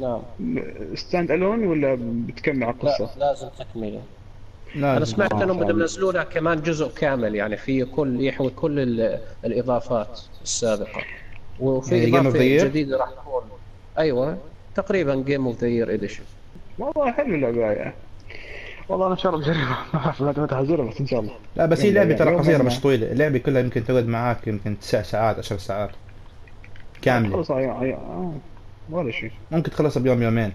[0.00, 0.22] نعم.
[0.94, 4.02] Standalone ولا بتكمل على لا القصة؟ لازم تكمله
[4.74, 4.84] لازم.
[4.96, 5.80] أنا سمعت آه، إنهم بدهم.
[5.80, 11.00] ينزلوا لها كمان جزء كامل يعني في كل يحوي كل ال- الإضافات السابقة.
[11.60, 13.42] وفي يعني Game of إضافة the Year؟ جديدة راح تكون.
[13.98, 14.38] أيوه
[14.74, 16.22] تقريبا Game of the Year Edition
[16.78, 17.92] والله حلو اللعبة يا
[18.88, 19.78] والله أنا إن شاء الله بجربها.
[19.94, 21.32] ما اعرف متى حزورها بس إن شاء الله.
[21.56, 22.62] لا بس هي لعبة يلا، ترى قصيرة.
[22.62, 23.12] مش طويلة.
[23.12, 25.90] اللعبة كلها يمكن تقعد معاك يمكن تسع ساعات عشر ساعات.
[27.02, 27.42] كاملة.
[28.90, 29.30] ولا شيء.
[29.50, 30.52] ممكن تخلصها بيوم يومين.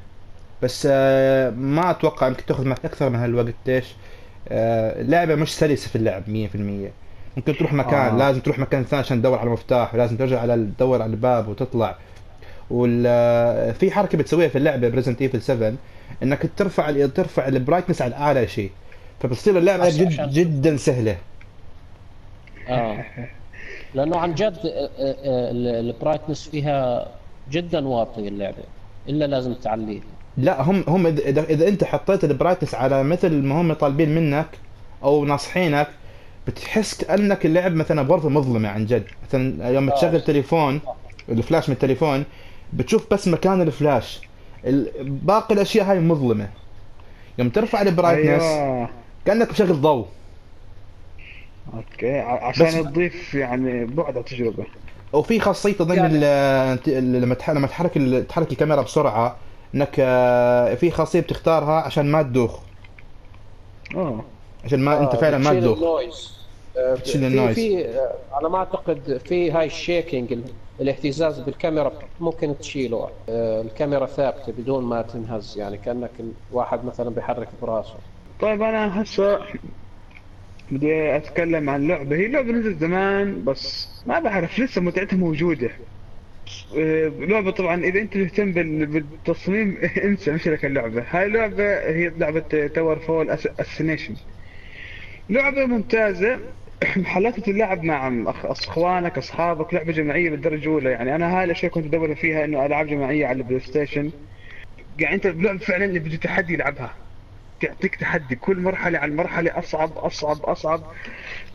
[0.61, 3.53] بس آه، ما أتوقع يمكن تأخذ معك أكثر من هالوقت.
[3.65, 3.85] ليش؟
[4.49, 6.91] آه، اللعبة مش سلسة في اللعب 100%
[7.37, 8.17] ممكن تروح مكان آه.
[8.17, 11.95] لازم تروح مكان ثاني عشان تدور على المفتاح ولازم ترجع على تدور على الباب وتطلع.
[12.69, 15.73] وال آه، في حركة بتسويها في اللعبة ب Resident Evil 7
[16.23, 18.71] إنك ترفع ال- ترفع ال brightness على اعلى شيء.
[19.19, 21.17] فبتصير اللعبة عشان- جد عشان- جدا سهلة.
[22.69, 23.05] آه.
[23.95, 24.57] لأنه عن جد
[24.99, 27.07] ال brightness فيها
[27.51, 28.63] جدا واطي اللعبة
[29.09, 29.99] إلا لازم تعليه.
[30.37, 34.15] لا هم هم إذا إذا, إذا أنت حطيت ال brightness على مثل ما هم طالبين
[34.15, 34.47] منك
[35.03, 35.87] أو ناصحينك
[36.47, 39.03] بتحس كأنك اللعب مثلا بغرفة مظلمة عن جد.
[39.27, 39.95] مثلا يوم آه.
[39.95, 40.79] تشغل تليفون
[41.29, 42.23] الفلاش من التليفون
[42.73, 44.21] بتشوف بس مكان الفلاش.
[44.65, 46.49] ال- باقي الأشياء هاي مظلمة.
[47.39, 48.89] يوم ترفع ال brightness أيوه.
[49.25, 50.05] كأنك مشغل ضوء.
[51.73, 54.65] Okay ع- عشان تضيف يعني بعد التجربة.
[55.13, 56.19] وفي خاصية اظن يعني-
[57.19, 59.35] لما تح- لما تحرك ال- تحرك الكاميرا بسرعة
[59.75, 62.59] إنك آه، في خاصية بتختارها عشان ما تدوخ.
[63.95, 64.19] آه.
[64.65, 65.77] عشان ما أنت فعلا ما بتشيل تدوخ.
[65.77, 66.33] النويز.
[66.77, 67.55] آه، النويز.
[67.55, 70.43] في آه، على ما أعتقد في هاي ال shaking ال-
[70.81, 73.09] الاهتزاز بالكاميرا ممكن تشيله.
[73.29, 76.11] آه، الكاميرا ثابتة بدون ما تنهز يعني كأنك
[76.51, 77.93] الواحد مثلا بيحرك براسه.
[78.41, 79.39] طيب أنا هسه
[80.71, 85.71] بدي أتكلم عن لعبة هي لعبة نزلت زمان بس ما بعرف لسه متعتها موجودة.
[86.77, 91.05] آه، لعبة طبعا إذا أنت بال- بالتصميم انسى مش لك اللعبة.
[91.09, 94.15] هاي لعبة هي لعبة TowerFall Ascension
[95.29, 96.39] لعبة ممتازة.
[97.05, 100.91] حلقة اللعب مع أخوانك أصحابك لعبة جماعية بالدرجة الأولى.
[100.91, 104.11] يعني أنا هاي الأشياء كنت أدور فيها إنه ألعاب جماعية على ال PlayStation.
[104.99, 107.02] يعني أنت اللعبه فعلا اللي بده تحدي يلعبها.
[107.67, 110.83] تعطيك تحدي كل مرحلة عن مرحلة أصعب أصعب أصعب.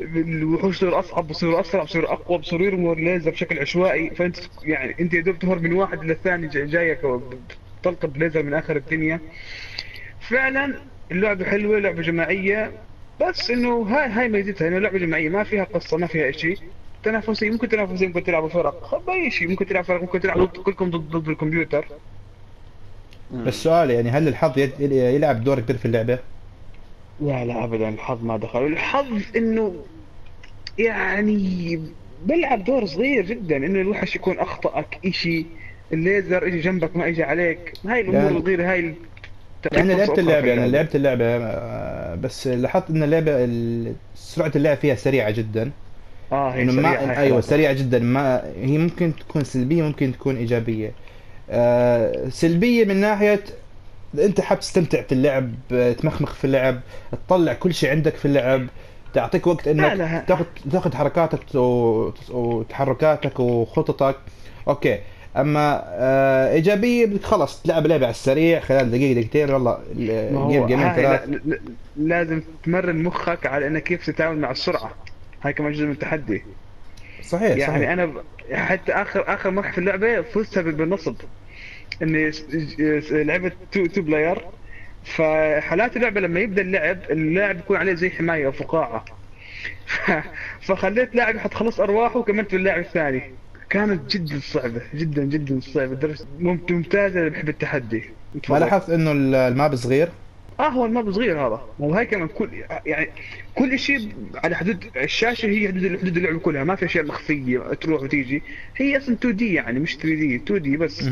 [0.01, 4.11] الوحوش يصيروا أصعب بصيروا أسرع بصيروا أقوى بصيروا يرموا الليزر بشكل عشوائي.
[4.11, 7.01] فأنت يعني أنت يا دوب تهرب من واحد للثاني جاي- جايك
[7.83, 9.21] تلقط ليزر من آخر الدنيا.
[10.21, 10.75] فعلا
[11.13, 12.73] اللعبة حلوة لعبة جماعية.
[13.29, 16.59] بس إنه هاي هاي ميزتها إنه لعبة جماعية ما فيها قصة ما فيها شيء
[17.03, 19.05] تنافسية ممكن تنافسية ممكن تلعبوا فرق.
[19.07, 21.87] بأي شيء ممكن تلعب فرق ممكن تلعبوا كلكم ضد ضد الكمبيوتر.
[23.35, 26.19] بس سؤال يعني هل الحظ يلعب دور كبير في اللعبة؟
[27.21, 27.89] لا لا ابدا.
[27.89, 28.67] الحظ ما دخل.
[28.67, 29.75] الحظ إنه
[30.79, 31.81] يعني
[32.27, 33.57] بيلعب دور صغير جدا.
[33.57, 35.47] إنه الوحش يكون أخطأك إشي
[35.93, 37.73] الليزر أجي جنبك ما إجي عليك.
[37.87, 38.95] هاي الأمور يعني- الصغيره هاي ال-
[39.73, 44.77] يعني لعبت اللعبة في يعني لعبت اللعبة آه، بس لاحظت إن اللعبة ال- سرعة اللعب
[44.77, 45.71] فيها سريعة جدا.
[46.33, 47.41] آه هي سريعة، ما أيوه.
[47.41, 47.99] سريعة جدا.
[47.99, 50.93] ما هي ممكن تكون سلبية ممكن تكون إيجابية.
[52.31, 53.41] سلبية من ناحية
[54.19, 56.81] أنت حاب تستمتع في اللعب آه، تمخمخ في اللعب
[57.27, 58.67] تطلع كل شيء عندك في اللعب
[59.15, 60.25] تعطيك وقت إنك.
[60.29, 61.41] تاخذ تاخذ حركاتك
[62.31, 64.17] وتحركاتك وخططك.
[64.69, 64.99] Okay.
[65.37, 70.93] أما آه إيجابية بدك خلص تلعب لعبة على السريع خلال دقيقة دقيقتين والله game جيمين
[70.95, 71.59] ثلاث لا- لا-
[71.97, 74.91] لازم تمرن مخك على إنك كيف تتعامل مع السرعة.
[75.43, 76.43] هاي كمان جزء من التحدي.
[77.23, 77.91] صحيح يعني صحيح.
[77.91, 78.13] أنا ب...
[78.53, 81.15] حتى اخر آخر مرحله في اللعبة فزت بالنصب.
[82.03, 82.31] إني
[83.11, 84.39] لعبت two, two player
[85.05, 89.05] فحالات اللعبة لما يبدأ اللعب اللاعب يكون عليه زي حماية أو فقاعه
[90.67, 93.23] فخليت لاعب يحط خلص أرواحه وكملت باللاعب الثاني.
[93.71, 98.05] كانت جدا صعبة جدا جدا صعبة درجة ممت- ممتازة بحب التحدي.
[98.49, 100.09] ما لاحظت إنه ال- ال map صغير؟
[100.61, 103.09] آه هو ال map صغير هذا وهي كمان كل يعني
[103.55, 104.09] كل شيء
[104.45, 106.65] على حدود الشاشة هي حدود حدود اللعبة كلها.
[106.65, 108.43] ما في أشياء مخفية تروح وتيجي.
[108.77, 111.11] هي أصلا 2 دي يعني مش 3 دي 2 دي بس.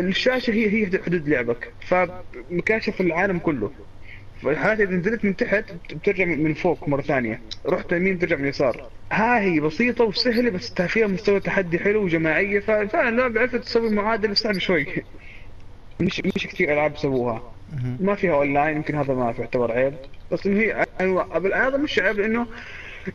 [0.00, 1.72] الشاشة هي هي حدود لعبك.
[1.80, 3.72] فمكاشف العالم كله.
[4.42, 7.40] فالحالات إذا نزلت من تحت بترجع من فوق مرة ثانية.
[7.66, 12.60] رحت يمين ترجع من اليسار ها هي بسيطة وسهلة بس فيها مستوى تحدي حلو وجماعية.
[12.60, 14.86] ففعلا اللعبه عرفت تسوي معادلة صعب شوي.
[16.00, 17.59] مش مش كثير ألعاب سووها.
[18.00, 19.94] ما فيها اونلاين يمكن هذا ما يعتبر عيب
[20.32, 22.46] بس انه هي أيوة، هذا مش عيب لأنه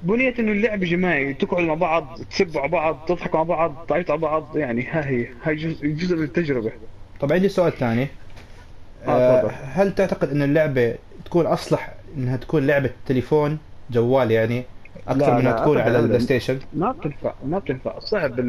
[0.03, 4.21] بنية إنه اللعب جماعي تقعدوا مع بعض تسبوا على بعض تضحكوا مع بعض تعيطوا على
[4.21, 6.71] بعض يعني ها هي هاي جزء, جزء من التجربة
[7.19, 8.07] طب عندي سؤال ثاني
[9.07, 9.49] آه، آه،.
[9.49, 13.57] هل تعتقد إن اللعبة تكون أصلح إنها تكون لعبة تليفون
[13.91, 14.63] جوال يعني
[15.07, 15.99] أكثر منها لا، تكون على.
[15.99, 18.39] ال PlayStation ما بتنفع ما بتنفع صعب.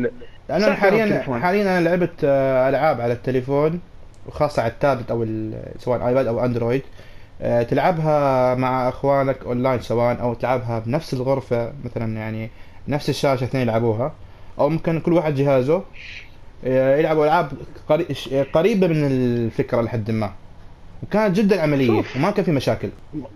[0.49, 1.23] لأنه حاليا.
[1.23, 3.81] حاليا أنا لعبت آه، ألعاب على التليفون
[4.29, 5.27] وخاصة على التابلت أو
[5.79, 6.83] سواء آيباد أو أندرويد
[7.43, 12.51] آه، تلعبها مع أخوانك أونلاين سواء أو تلعبها بنفس الغرفة مثلا يعني
[12.89, 14.13] نفس الشاشة اثنين يلعبوها
[14.59, 15.83] أو ممكن كل واحد جهازه
[16.65, 17.53] آه، يلعبوا ألعاب
[18.13, 20.33] ش- قريبة من الفكرة لحد ما
[21.03, 22.03] وكانت جدا عملية.
[22.17, 22.89] وما كان في مشاكل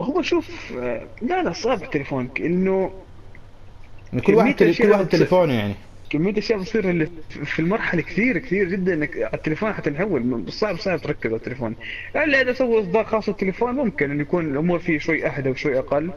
[0.02, 2.90] هو شوف آه، لا لا صعب التليفون إنه
[4.12, 5.06] يعني كل واحد كل واحد.
[5.08, 5.74] تليفونه يعني
[6.10, 11.26] كمية أشياء بتصير في المرحلة كثير كثير جدا إنك التليفون حتى نحول صعب صعب تركز
[11.30, 11.76] على التليفون.
[12.16, 16.12] إلا إذا سووا إصدار خاص للتليفون ممكن انه يكون الأمور فيه شوي أهدى وشوي أقل.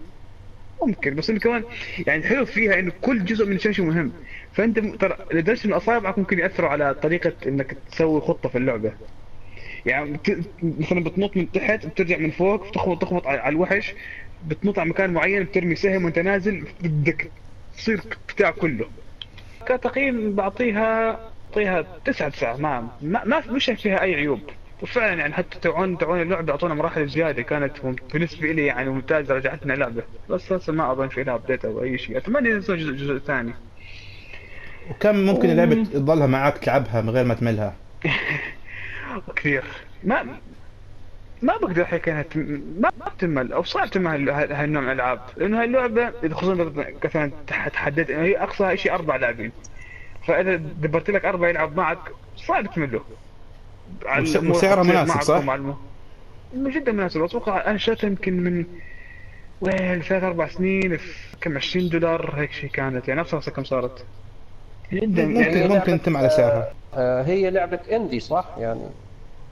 [0.88, 1.64] ممكن بس انه كمان
[2.08, 4.14] يعني الحلو فيها إنه كل جزء من الشاشة مهم.
[4.52, 8.94] فأنت ترى لدرجة ان أصابعك ممكن يأثروا على طريقة إنك تسوي خطة في اللعبة.
[9.86, 10.20] يعني.
[10.64, 13.96] مثلا بتنط من تحت بترجع من فوق بتخبط تخبط على الوحش
[14.42, 17.32] بتنط على مكان معين بترمي سهم وأنت نازل بدك
[17.78, 19.03] تصير بتاع كله.
[19.66, 24.40] كتقييم بعطيها بعطيها تسعة تسعة ما ما, ما مش فيها أي عيوب.
[24.82, 27.74] وفعلا يعني حتى تعون تعون اللعبة أعطونا مراحل زيادة كانت
[28.14, 30.04] بالنسبة لي يعني ممتازة رجعتنا لعبة.
[30.30, 32.18] بس هسه ما أظن في لها ابديت أو أي شيء.
[32.18, 33.54] أتمنى ينزلوا جزء, جزء ثاني.
[34.90, 35.52] وكم ممكن أوه.
[35.52, 37.76] اللعبه تضلها معك تلعبها من غير ما تملها؟
[39.36, 39.64] كثير.
[40.04, 40.38] ما
[41.44, 42.26] ما بقدر أحكي انها
[42.80, 45.20] ما ما بتمل أو صعب تمل هالنوع من الألعاب.
[45.38, 46.74] لأنه هاللعبة إذا خصوصا
[47.06, 49.52] مثلا تح- تحدد انه هي أقصى شيء أربع لاعبين.
[50.28, 51.98] فإذا دبرت لك اربعه يلعب معك
[52.38, 53.02] صعب تمله.
[54.50, 55.58] وسعرها مناسب، صح؟
[56.56, 57.24] جدا مناسب.
[57.24, 58.66] أتوقع أنا شريتها يمكن من
[59.62, 63.08] وين ثلاث أربع سنين في كم 20 دولار هيك شيء كانت.
[63.08, 64.06] يعني نفسها كم صارت.
[64.94, 66.74] جدا ممكن يعني ممكن تم على سعرها.
[66.96, 68.80] آه، هي لعبة إندي صح؟ يعني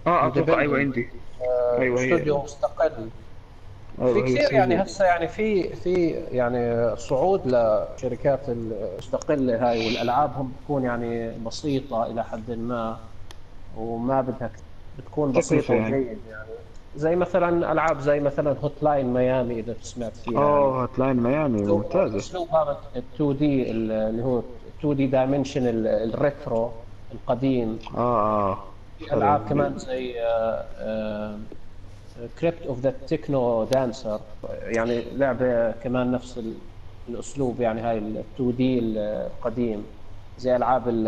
[0.07, 0.59] آه أتوقع.
[0.59, 1.09] أيوه عندي
[1.41, 2.13] آه، أيوة، هي.
[2.13, 3.09] استوديو مستقل
[4.01, 4.53] أيوة، في هي كثير.
[4.53, 12.23] يعني هسه يعني في في يعني صعود لشركات المستقله هاي والالعابهم بتكون يعني بسيطة إلى
[12.23, 12.97] حد ما
[13.77, 14.51] وما بدها
[14.97, 16.05] بتكون بسيطة تكلفة يعني.
[16.05, 16.49] يعني
[16.95, 22.47] زي مثلا ألعاب زي مثلا Hotline Miami إذا سمعت فيها أوه Hotline Miami ممتازة اسلوب
[22.49, 24.41] هذا ال 2D اللي هو
[24.79, 26.71] 2D dimension ال retro
[27.11, 28.70] القديم آه آه
[29.07, 29.77] في ألعاب كمان.
[29.77, 30.15] زي
[32.39, 34.19] Crypt of the NecroDancer
[34.49, 36.57] يعني لعبة كمان نفس ال-
[37.09, 39.83] الأسلوب يعني هاي ال 2D القديم
[40.37, 41.07] زي ألعاب ال-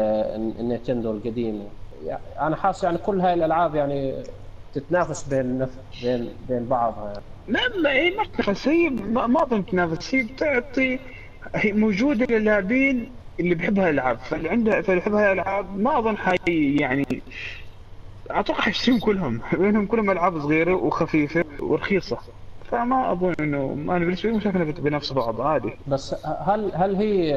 [0.59, 1.67] ال Nintendo القديمه
[2.05, 4.23] يعني أنا حاسس يعني كل هاي الألعاب يعني
[4.73, 7.07] تتنافس بين نف- بين بين بعضها.
[7.11, 7.23] يعني.
[7.47, 10.15] لا ما هي ما تنافس هي ما ما أظن تنافس.
[10.15, 10.99] هي بتعطي
[11.55, 16.37] هي موجودة للاعبين اللي بيحبوا هالالعاب فاللي عنده فاللي يحب هالالعاب ما أظن حي
[16.79, 17.05] يعني
[18.31, 19.41] أتوقع حيشتريهم كلهم.
[19.59, 22.17] لأنهم كلهم ألعاب صغيرة وخفيفة ورخيصة.
[22.65, 25.71] فما أظن إنه ما أنا بالنسبة لي مش شايف بنفس بعض عادي.
[25.87, 26.15] بس
[26.47, 27.33] هل هل هي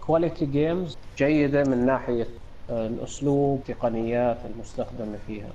[0.00, 2.28] quality games جيدة من ناحية
[2.70, 5.52] آه، الأسلوب التقنيات المستخدمة فيها؟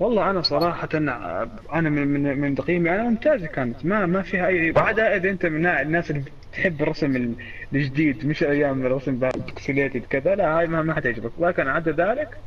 [0.00, 3.84] والله أنا صراحة أنا من من من تقييمي أنا ممتازه كانت.
[3.84, 6.20] ما ما فيها اي بعدها إذا أنت من الناس اللي
[6.50, 7.36] بتحب الرسم ال-
[7.74, 11.32] الجديد مش أيام الرسم pixelated كذا لا هاي ما ما حتعجبك.
[11.38, 12.42] لكن عدا ذلك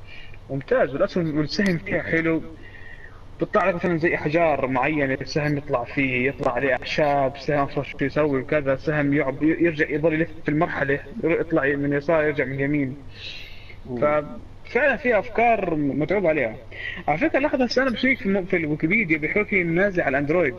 [0.49, 2.41] ممتاز والاسهم والسهم فيها حلو؟
[3.39, 8.41] بيطلع لك مثلا زي إحجار معينه السهم يطلع فيه يطلع عليه أعشاب سهم شو يسوي
[8.41, 12.97] وكذا سهم يعب يرجع يضل يلف في المرحلة يطلع من يسار يرجع من يمين.
[14.01, 16.55] ففعلا في أفكار متعوب عليها.
[17.07, 20.55] على فكرة لاحظ هسه أنا بشيك في, الويكيبيديا بيحكي إنه نازل على ال Android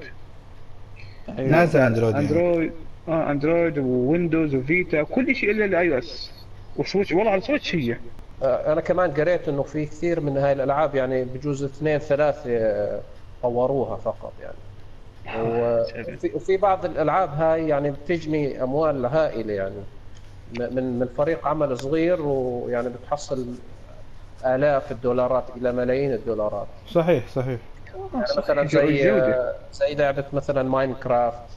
[1.38, 1.50] أيوة.
[1.50, 2.26] نازل Android يعني.
[2.28, 2.72] Android
[3.08, 6.32] آه Android و Windows و Vita كل شيء إلا ال iOS و
[6.76, 7.96] Switch والله على Switch هي.
[8.42, 13.00] أنا كمان قريت إنه في كثير من هاي الألعاب يعني بجوز اثنين ثلاثة آه،
[13.42, 14.54] طوروها فقط يعني.
[15.38, 19.74] وفي, وفي بعض الألعاب هاي يعني بتجني أموال هائلة يعني.
[20.58, 23.46] من من فريق عمل صغير ويعني بتحصل
[24.46, 26.66] آلاف الدولارات إلى ملايين الدولارات.
[26.88, 27.58] صحيح صحيح.
[28.14, 29.34] يعني مثلا زي
[29.72, 31.48] زي لعبة مثلا Minecraft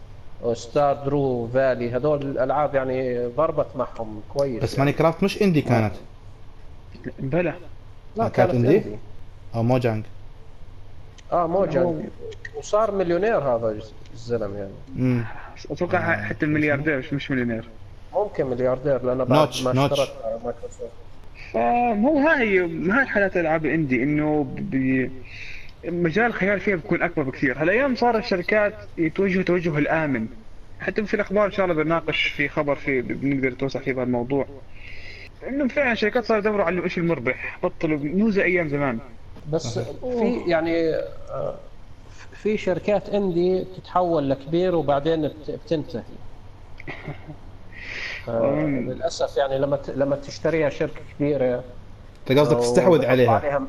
[0.42, 4.86] و Stardew Valley هذول الألعاب يعني ضربت معهم كويس بس يعني.
[4.86, 5.93] Minecraft مش indie كانت.
[7.20, 7.54] بلى
[8.16, 8.82] لا indie؟ indie.
[9.56, 10.06] أو Mojang
[11.32, 11.94] آه Mojang
[12.58, 13.80] وصار مليونير هذا
[14.13, 14.72] الزلم يعني.
[14.98, 15.26] امم
[15.72, 17.70] أتوقع حتى الملياردير مش مش مليونير.
[18.13, 19.86] ممكن ملياردير لأنه بعد Notch- ما.
[19.86, 20.92] اشترك على مايكروسوفت.
[21.54, 22.60] فمو هاي
[22.92, 25.12] هاي حالات الألعاب الاندي إنه بي
[25.86, 27.62] مجال الخيال فيها بيكون أكبر بكثير.
[27.62, 30.28] هالأيام صار الشركات يتوجهوا توجه الآمن.
[30.80, 34.48] حتى في الأخبار إن شاء الله بنناقش في خبر في بنقدر نتوسع فيه بهذا الموضوع.
[35.48, 39.00] إنه فعلا الشركات صاروا يدوروا على الشيء المربح بطلوا مو زي أيام زمان.
[39.52, 41.56] بس في يعني آه،
[42.34, 46.02] في شركات اندي تتحول لكبير وبعدين بت- بتنتهي.
[48.28, 48.54] آه،.
[48.66, 51.64] للأسف يعني لما لما تشتريها شركة كبيرة
[52.30, 53.62] أنت قصدك تستحوذ وبحط عليها؟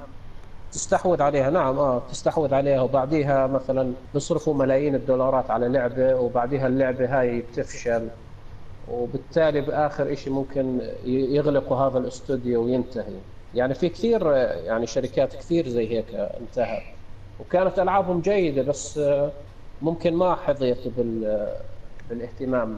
[0.73, 2.81] تستحوذ عليها نعم آه تستحوذ عليها.
[2.81, 8.09] وبعديها مثلا بيصرفوا ملايين الدولارات على لعبة وبعديها اللعبة هاي بتفشل.
[8.91, 13.05] وبالتالي بآخر شيء ممكن يغلقوا هذا الاستوديو وينتهي.
[13.55, 16.05] يعني في كثير آه، يعني شركات كثير زي هيك
[16.41, 16.83] انتهت.
[17.41, 19.31] وكانت ألعابهم جيدة بس آه،
[19.83, 21.57] ممكن ما حظيت بال آه،
[22.11, 22.69] بالاهتمام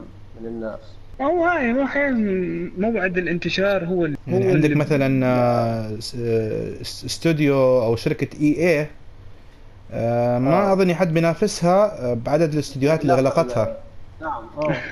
[0.41, 0.79] من الناس.
[1.21, 6.81] هو هاي هو أحيانا موعد الانتشار هو ال- هو يعني عندك اللي- مثلا آه، آه،
[6.81, 8.87] استوديو أو شركة EA
[10.39, 10.73] ما آه.
[10.73, 13.77] أظن حد بينافسها آه، بعدد الاستديوهات اللي اغلقتها
[14.21, 14.43] نعم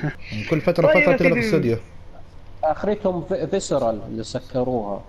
[0.50, 1.38] كل فترة طيب فترة تغلق.
[1.38, 1.78] استوديو.
[2.64, 5.02] اخرتهم Visceral اللي سكروها.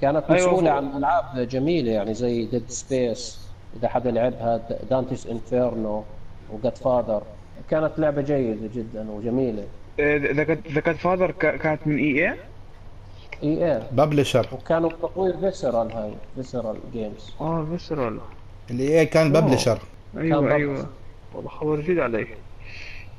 [0.00, 3.40] كانت أيوة، مسؤولة هو- عن ألعاب جميلة يعني زي Dead Space
[3.78, 4.60] إذا حدا لعبها
[4.90, 6.04] Dante's Inferno
[6.52, 7.22] و Godfather
[7.70, 9.64] كانت لعبة جيدة جدا وجميلة.
[10.00, 12.36] The The Godfather كانت من EA
[13.42, 18.18] EA publisher وكانوا بتطوير Visceral هاي Visceral Games آه Visceral
[18.70, 19.32] اللي EA كان.
[19.32, 19.78] publisher
[20.16, 20.86] أيوه كان أيوه.
[21.34, 22.26] والله خبر جديد علي.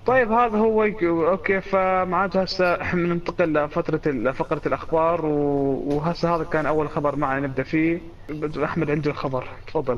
[0.05, 6.65] طيب هذا هو okay فمعناته هسه إحنا ننتقل لفترة ال- فقرة الأخبار وهسه هذا كان
[6.65, 7.99] أول خبر معنا نبدأ فيه.
[8.63, 9.47] أحمد عنده الخبر.
[9.67, 9.97] تفضل.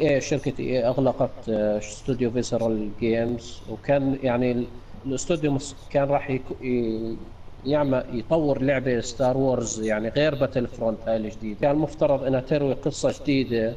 [0.00, 4.66] EA شركه أغلقت آه، استوديو Visceral Games وكان يعني ال-
[5.06, 5.58] الاستوديو
[5.90, 6.38] كان راح
[7.64, 13.14] يعمل يطور لعبة Star Wars يعني غير Battlefront هاي الجديده كان المفترض إنها تروي قصة
[13.22, 13.74] جديدة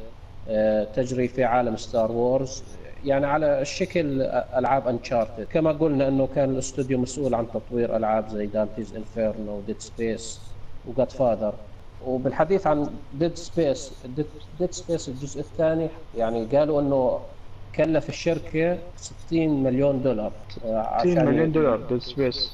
[0.48, 2.64] آه، تجري في عالم Star Wars
[3.06, 4.22] يعني على الشكل
[4.56, 9.80] ألعاب Uncharted كما قلنا إنه كان الاستوديو مسؤول عن تطوير ألعاب زي Dante's Inferno Dead
[9.80, 10.40] Space
[10.86, 11.54] و Godfather
[12.06, 13.92] وبالحديث عن Dead Space
[14.58, 15.88] Dead Space الجزء الثاني
[16.18, 17.20] يعني قالوا إنه
[17.76, 20.32] كلف الشركة 60 مليون دولار.
[20.64, 22.52] آه، 60 عشان مليون دولار Dead Space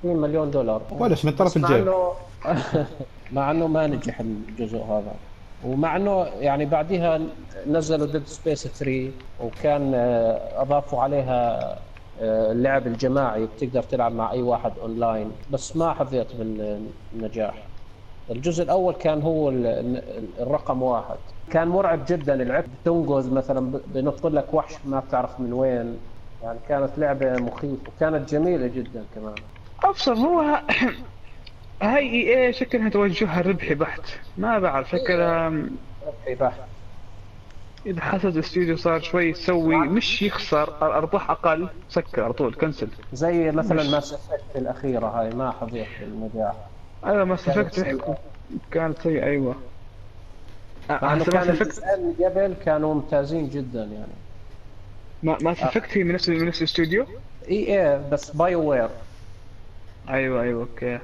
[0.00, 0.82] 60 مليون دولار.
[0.90, 1.92] ولش من طرف الجيب.
[3.32, 5.14] مع إنه ما نجح الجزء هذا.
[5.60, 7.20] ومع إنه يعني بعدها
[7.66, 11.60] نزلوا Dead Space 3 وكان آه، أضافوا عليها
[12.18, 17.68] آه، اللعب الجماعي بتقدر تلعب مع أي واحد اونلاين بس ما حظيت بالنجاح.
[18.30, 21.18] الجزء الأول كان هو ال- ال- الرقم واحد.
[21.50, 26.00] كان مرعب جدا اللعب تنقز مثلا بنط لك وحش ما بتعرف من وين.
[26.42, 29.40] يعني كانت لعبة مخيفة وكانت جميلة جدا كمان.
[29.84, 30.62] أبصر هو
[31.82, 34.00] هاي EA شكلها توجهها ربحي بحت.
[34.36, 35.48] ما بعرف شكلها
[36.06, 36.60] ربحي بحت.
[37.86, 42.88] إذا حسد الاستوديو صار شوي يسوي مش يخسر أرباح أقل سكر على طول cancel.
[43.12, 46.54] زي مثلا Mass Effect الأخيرة هاي ما حظيت بالنجاح
[47.06, 48.18] أيوه ما كانت استفدت سيئة.
[48.70, 49.54] كانت سيئة أيوه.
[50.90, 54.12] مع إنه كان افكت الجزئين قبل كانوا ممتازين جدا يعني.
[55.22, 57.06] ما ما افكت هي من نفس من نفس الاستوديو؟
[57.50, 58.88] إي اي بس بايو وير
[60.10, 60.98] أيوه أيوه أوكي.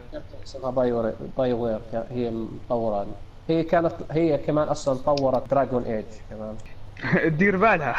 [0.44, 3.06] اسمها بايو وير بايو وير هي مطوره
[3.48, 6.56] هي كانت هي كمان أصلا طورت دراجون ايج كمان.
[7.30, 7.92] تدير بالها.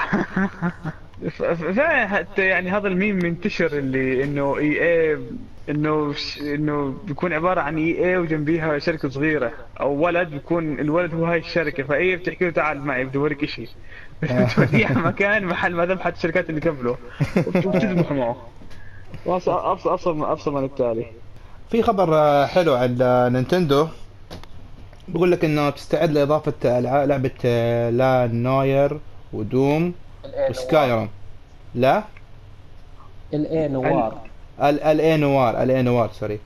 [1.76, 5.20] فعلا حتى يعني هذا الميم منتشر اللي إنه إي اي
[5.70, 9.52] إنه إنه بيكون عبارة عن EA وجنبيها شركة صغيرة.
[9.80, 11.84] أو ولد بيكون الولد هو هاي الشركة.
[11.84, 13.70] ف EA بتحكي له تعال معي بدي أوريك شيء
[14.24, 16.98] على مكان محل ما ذبحت الشركات اللي قبله.
[17.48, 18.55] وبتذبح معه.
[19.28, 21.06] أبصر ابصر أبصر من التالي.
[21.70, 23.88] في خبر آه، حلو عن آه، Nintendo.
[25.08, 28.30] بيقول لك إنه بتستعد لإضافة العاب لعبة آه، L.A.
[28.34, 29.00] Noire
[29.34, 29.94] و Doom
[30.50, 31.10] و Skyrim
[31.76, 32.04] لا؟
[33.34, 33.68] L.A.
[33.68, 34.18] Noire.
[34.62, 35.02] ال L.A.
[35.02, 35.72] Noire L.A.
[35.72, 36.40] Noire sorry.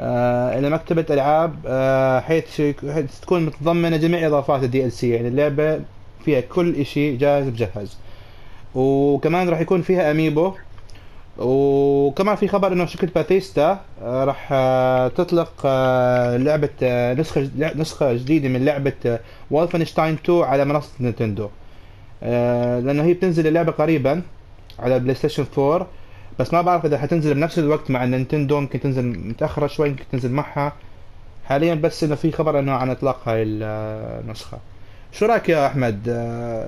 [0.00, 2.60] آه إلى مكتبة ألعاب آه حيث
[2.94, 5.80] حيث تكون متضمنة جميع إضافات ال DLC يعني اللعبة
[6.24, 7.96] فيها كل شيء جاهز مجهز
[8.74, 10.52] وكمان راح يكون فيها amiibo.
[11.38, 16.68] وكمان في خبر إنه شركة باثيستا آه راح آه تطلق آه لعبة
[17.12, 19.18] نسخة نسخة جديدة من لعبة
[19.50, 21.48] Wolfenstein 2 على منصة Nintendo.
[22.22, 24.22] لأنه هي بتنزل اللعبة قريبا
[24.78, 25.86] على PlayStation 4
[26.38, 30.04] بس ما بعرف إذا حتنزل بنفس الوقت مع ال Nintendo ممكن تنزل متاخره شوي ممكن
[30.12, 30.72] تنزل معها.
[31.44, 34.58] حاليا بس إنه في خبر إنه عن إطلاق هاي النسخه
[35.12, 36.00] شو رأيك يا أحمد؟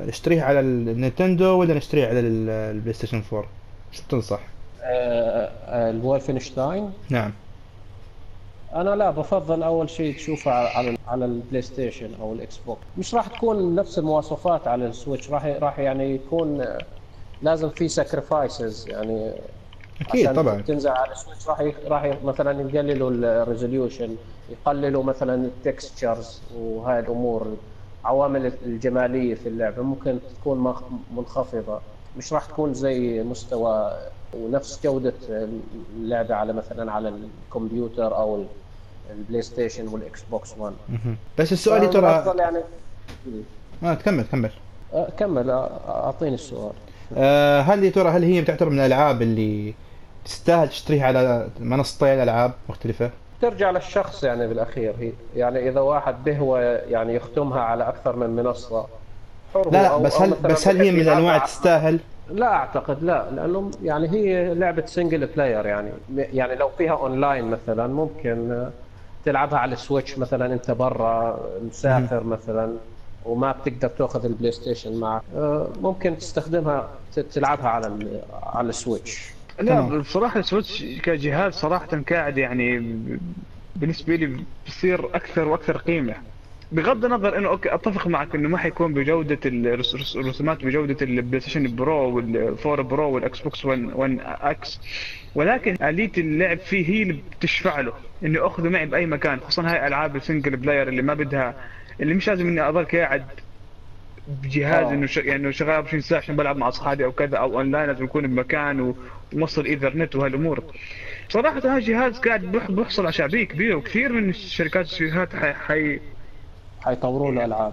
[0.08, 3.48] نشتريها على ال Nintendo ولا نشتريها على ال- ال PlayStation 4
[3.92, 4.40] شو بتنصح؟
[5.68, 7.32] ال Wolfenstein نعم.
[8.74, 13.26] أنا لا بفضل أول شيء تشوفه على على ال PlayStation أو ال Xbox مش راح
[13.28, 16.82] تكون نفس المواصفات على ال Switch راح راح يعني يكون آه،
[17.42, 19.32] لازم في sacrifices يعني
[20.00, 20.62] أكيد عشان طبعا.
[20.62, 24.16] تنزل على ال Switch راح راح مثلا يقللوا ال resolution
[24.48, 27.56] يقللوا مثلا ال textures وهاي الأمور
[28.04, 30.74] عوامل الجمالية في اللعبة ممكن تكون
[31.10, 31.80] منخفضة.
[32.16, 33.92] مش راح تكون زي مستوى
[34.34, 35.12] ونفس جودة
[35.96, 37.12] اللعبة على مثلا على
[37.48, 38.46] الكمبيوتر أو ال-
[39.10, 41.16] PlayStation وال Xbox One مهم.
[41.38, 42.58] بس السؤال ترى يعني
[43.82, 44.50] ما تكمل كمل
[44.94, 46.72] آه، كمل آه، أعطيني السؤال
[47.16, 49.74] آه، هل يا ترى هل هي تعتبر من الألعاب اللي
[50.24, 53.10] تستاهل تشتريها على منصتين ألعاب مختلفة؟
[53.42, 58.86] ترجع للشخص يعني بالأخير هي يعني إذا واحد بهوى يعني يختمها على أكثر من منصة
[59.54, 64.08] لا لا بس هل بس هل هي من الأنواع تستاهل؟ لا أعتقد لا لأنه يعني
[64.10, 65.90] هي لعبة single player يعني.
[66.16, 68.66] يعني لو فيها اونلاين مثلا ممكن
[69.24, 72.72] تلعبها على ال Switch مثلا أنت برا مسافر مثلا
[73.24, 75.22] وما بتقدر تأخذ ال PlayStation معك.
[75.36, 76.88] آه، ممكن تستخدمها
[77.32, 79.30] تلعبها على ال- على السويتش
[79.60, 80.00] لا تمام.
[80.00, 83.18] بصراحة ال Switch كجهاز صراحة قاعد يعني ب-
[83.76, 86.14] بالنسبة لي بصير أكثر وأكثر قيمة.
[86.72, 91.40] بغض النظر إنه okay أتفق معك إنه ما حيكون بجودة الرس- رس- الرسومات بجودة ال
[91.40, 94.80] PlayStation Pro وال 4 Pro وال Xbox One One X
[95.34, 97.92] ولكن آلية اللعب فيه هي اللي بتشفع له
[98.24, 101.54] اني أخذه معي بأي مكان خصوصا هاي ألعاب ال single player اللي ما بدها
[102.00, 103.26] اللي مش لازم إني اضل قاعد
[104.28, 104.90] بجهاز آه.
[104.92, 105.16] إنه ش...
[105.16, 108.80] يعني شغال 24 ساعة عشان بلعب مع أصحابي أو كذا أو اونلاين لازم يكون بمكان
[108.80, 108.96] و-
[109.34, 110.64] وموصل إيثرنت وهالأمور
[111.28, 112.40] صراحة هذا جهاز قاعد
[112.70, 115.52] بيحصل على شعبية كبيرة وكثير من الشركات الشركات حي...
[115.52, 116.00] حي...
[116.80, 117.72] حيطوروا له ألعاب.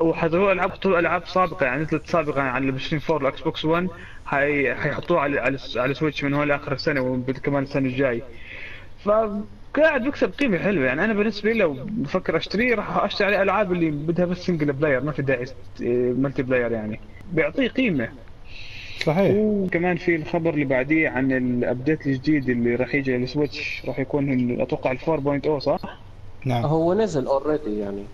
[0.00, 3.88] وحضروا ألعاب حطوا ألعاب سابقة يعني نزلت سابقا على ال PlayStation 4 وال Xbox One
[4.26, 4.74] حي...
[4.74, 8.22] حيحطوها على على على Switch من هون لآخر السنة وكمان السنة الجاي.
[9.04, 13.72] فقاعد بيكسب قيمة حلوة يعني أنا بالنسبة لي لو بفكر أشتريه راح أشتري عليه ألعاب
[13.72, 15.46] اللي بدها بس single player ما في داعي
[16.12, 17.00] multiplayer يعني.
[17.32, 18.08] بيعطيه قيمة.
[19.04, 19.34] صحيح.
[19.36, 23.98] وكمان في الخبر اللي بعديه عن ال update الجديد اللي راح يجي لل Switch راح
[23.98, 25.98] يكون أتوقع ال 4.0 صح؟
[26.44, 26.64] نعم.
[26.64, 28.04] هو نزل already يعني.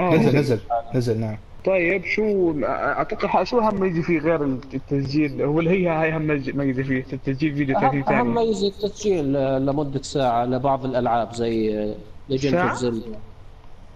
[0.00, 0.60] نزل نزل.
[0.94, 1.36] نزل نعم.
[1.64, 6.82] طيب شو أتوقع شو أهم ميزة فيه غير التسجيل؟ هو اللي هي هاي أهم ميزه
[6.82, 11.94] فيه التسجيل فيديو 30 اهم أهم ثانية ميزة التسجيل آه، لمدة ساعة لبعض الألعاب زي
[12.28, 13.18] Legend of Zelda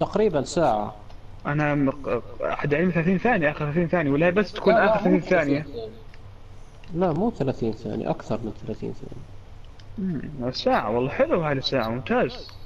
[0.00, 0.94] تقريبا ساعة.
[1.46, 5.18] أنا مق- أحد علمي 30 ثانية آخر 30 ثانية ولا هي بس تكون آخر مو
[5.18, 5.66] 30 ثانية؟
[6.94, 9.24] لا مو 30 ثانية أكثر من 30 ثانية.
[9.98, 12.59] مم، ساعة والله حلو هاي الساعة ممتاز.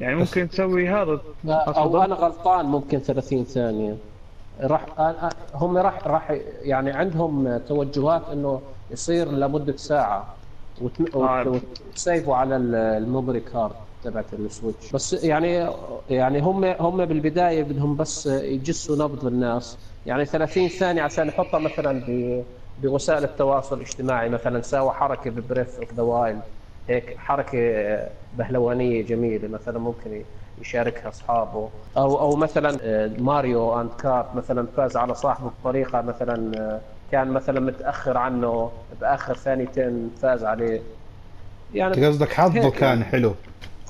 [0.00, 2.02] يعني ممكن تسوي هذا أو.
[2.02, 3.98] أنا غلطان ممكن 30 ثانية
[4.60, 4.86] راح
[5.54, 6.30] هم راح راح
[6.62, 10.36] يعني عندهم توجهات إنه يصير لمدة ساعة.
[10.78, 11.14] وت-
[11.88, 15.70] وتسيفوا على ال- ال memory card تبعت ال Switch بس يعني
[16.08, 22.04] يعني هم هم بالبداية بدهم بس يجسوا نبض الناس يعني 30 ثانية عشان يحطها مثلا
[22.76, 26.42] بوسائل التواصل الاجتماعي مثلا ساوى حركة ب Breath of the Wild
[26.88, 27.98] هيك حركة
[28.38, 30.22] بهلوانية جميلة مثلا ممكن
[30.60, 31.68] يشاركها أصحابه.
[31.96, 36.80] أو أو مثلا آه، Mario and Kart مثلا فاز على صاحبه بطريقه مثلا آه،
[37.12, 38.70] كان مثلا متأخر عنه
[39.00, 40.74] بآخر ثانيتين فاز عليه.
[40.76, 40.82] أنت
[41.76, 43.04] يعني قصدك حظه هيك كان يعني.
[43.04, 43.34] حلو.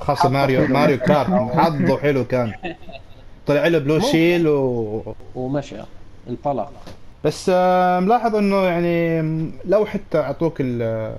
[0.01, 0.75] خاصة حظه ماريو حلو.
[0.75, 1.31] Mario Kart.
[1.59, 2.53] حظه حلو كان.
[3.47, 5.15] طلع له blue shell و...
[5.35, 5.77] ومشى.
[6.31, 6.73] انطلق.
[7.25, 9.21] بس آه، ملاحظ إنه يعني
[9.65, 11.17] لو حتى أعطوك ال-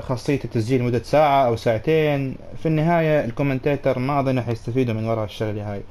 [0.00, 2.36] خاصية التسجيل مدة ساعة أو ساعتين.
[2.62, 5.82] في النهاية ال commentator ما أظن حيستفيدوا من وراء الشغلة هاي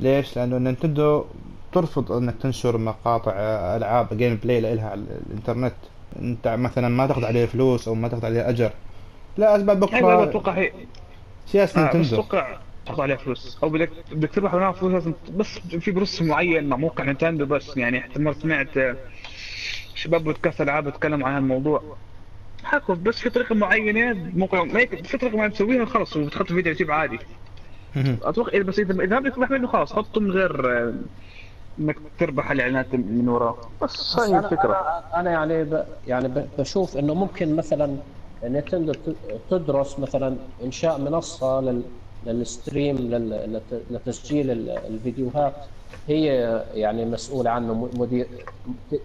[0.00, 1.24] ليش؟ لأنه Nintendo
[1.72, 5.74] ترفض إنك تنشر مقاطع آه، ألعاب gameplay لها على الإنترنت.
[6.22, 8.70] أنت مثلا ما تاخذ عليه فلوس أو ما تاخذ عليه أجر.
[9.36, 10.72] لا أسباب أيوه أخرى أتوقع هي
[11.46, 12.14] سياسة آه نينتندو.
[12.20, 12.56] أتوقع
[12.86, 13.58] تحط عليها فلوس.
[13.62, 17.76] أو بدك بدك تربح منها فلوس لازم بس في بروس معين مع موقع Nintendo بس.
[17.76, 18.96] يعني احتمال سمعت آه،
[19.94, 21.82] شباب بودكاست ألعاب اتكلموا عن هالموضوع
[22.64, 26.72] حكوا بس في طريقة معينة موقع ما يك- في طريقة معينه تسويها خلص وبتحط فيديو
[26.72, 27.18] يوتيوب عادي.
[27.96, 30.94] أتوقع إذا بس إذا إذا بدك تربح منه خلاص حطه من غير آه،
[31.78, 33.70] إنك تربح الإعلانات من وراه.
[33.82, 34.72] بس هاي أنا, الفكرة.
[34.72, 37.96] أنا, أنا يعني ب يعني ب بشوف إنه ممكن مثلا
[38.44, 39.16] Nintendo ت-
[39.50, 41.82] تدرس مثلا إنشاء منصة لل
[42.26, 45.54] لل stream لل لت- لتسجيل ال- الفيديوهات.
[46.08, 46.26] هي
[46.74, 48.26] يعني مسؤولة عنه مدير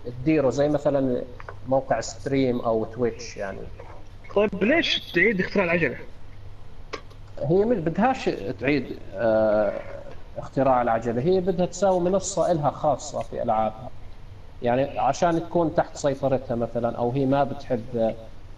[0.06, 1.24] تديره زي مثلا
[1.68, 3.60] موقع Stream أو Twitch يعني.
[4.36, 5.98] طيب ليش تعيد اختراع العجلة؟
[7.40, 9.82] هي مش بدهاش تعيد آه،
[10.38, 11.22] اختراع العجلة.
[11.22, 13.90] هي بدها تساوي منصة لها خاصة في ألعابها.
[14.62, 18.16] يعني عشان تكون تحت سيطرتها مثلا أو هي ما بتحب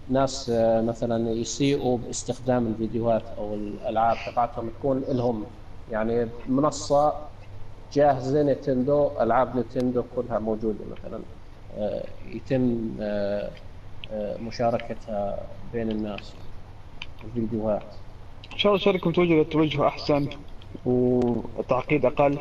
[0.09, 5.51] ناس آه، مثلا يسيئوا باستخدام الفيديوهات أو الألعاب تبعتهم تكون لهم
[5.87, 7.29] يعني منصة
[7.91, 11.25] جاهزة نتندو ألعاب نتندو كلها موجودة مثلا
[11.71, 16.37] آه، يتم آه، مشاركتها بين الناس
[17.23, 17.95] الفيديوهات
[18.53, 20.29] إن شاء الله الشركة متوجهه للتوجه أحسن
[20.85, 22.39] وتعقيد أقل.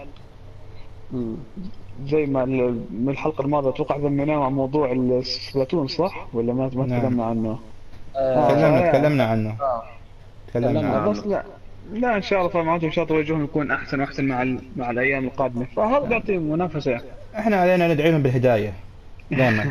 [2.04, 6.86] زي ما ال- من الحلقة الماضية أتوقع ذميناه مع موضوع السبلاتون صح؟ ولا ما ما
[6.86, 7.00] نعم.
[7.00, 7.58] تكلمنا عنه؟
[8.16, 8.92] آه، تكلمنا آه.
[8.92, 9.82] تكلمنا عنه آه.
[10.48, 11.10] تكلمنا تكلمنا عنه عنه.
[11.10, 11.42] بس لا
[11.92, 14.58] لا إن شاء الله فمعناته إن شاء الله توجههم يكون أحسن وأحسن مع ال...
[14.76, 17.00] مع الأيام القادمة فهذا بيعطي منافسة
[17.38, 18.72] إحنا علينا ندعي لهم بالهداية
[19.30, 19.70] دائما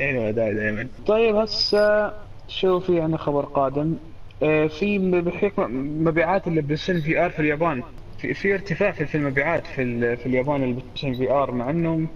[0.00, 2.12] أيوه دائما دائما طيب هسه
[2.48, 3.94] شو في عندنا خبر قادم
[4.42, 5.70] آه، في بحكم
[6.04, 7.82] مبيعات البلايستيشن VR في اليابان
[8.20, 10.16] في, في ارتفاع في في المبيعات في ال...
[10.16, 12.06] في اليابان البلايستيشن VR مع انه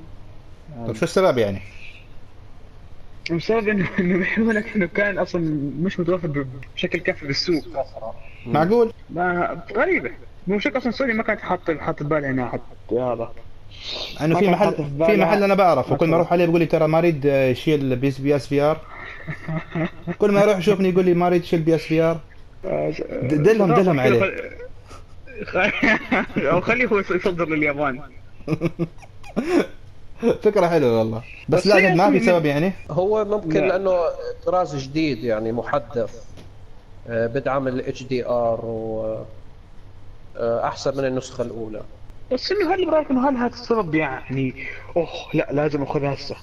[0.87, 1.61] طيب شو السبب يعني؟
[3.31, 5.41] بسبب انه إنه بيحكوا لك إنه كان أصلا
[5.81, 6.45] مش متوفر
[6.77, 7.63] بشكل كافي بالسوق
[8.47, 10.11] معقول؟ ما غريبة
[10.47, 13.33] مو شك أصلا سوني ما كانت حاطه حاطة ببالها إنها حط هذا
[14.23, 15.17] انه في محل في بالها.
[15.17, 17.97] محل أنا بعرف ما وكل ما أروح عليه بيقول لي ترى ما أريد آه، يشيل
[17.97, 18.81] PS PS VR
[20.19, 22.21] كل ما أروح يشوفني يقول لي ما أريد يشيل PS VR
[22.65, 24.41] د- دلهم- دلهم عليه.
[26.53, 28.01] أو خليه هو يصدر لليابان.
[30.43, 31.23] فكرة حلوة والله.
[31.49, 32.73] بس بس لا ما في سبب يعني.
[32.91, 33.67] هو ممكن لا.
[33.67, 33.97] لأنه
[34.47, 36.25] طراز جديد يعني محدث
[37.09, 38.61] آه، بدعم ال HDR
[40.37, 41.83] واحسن من النسخة الأولى.
[42.33, 44.55] بس إنه هل برأيك إنه هل هذا السبب يعني
[44.97, 46.37] أوه لا لازم أخذها هسه.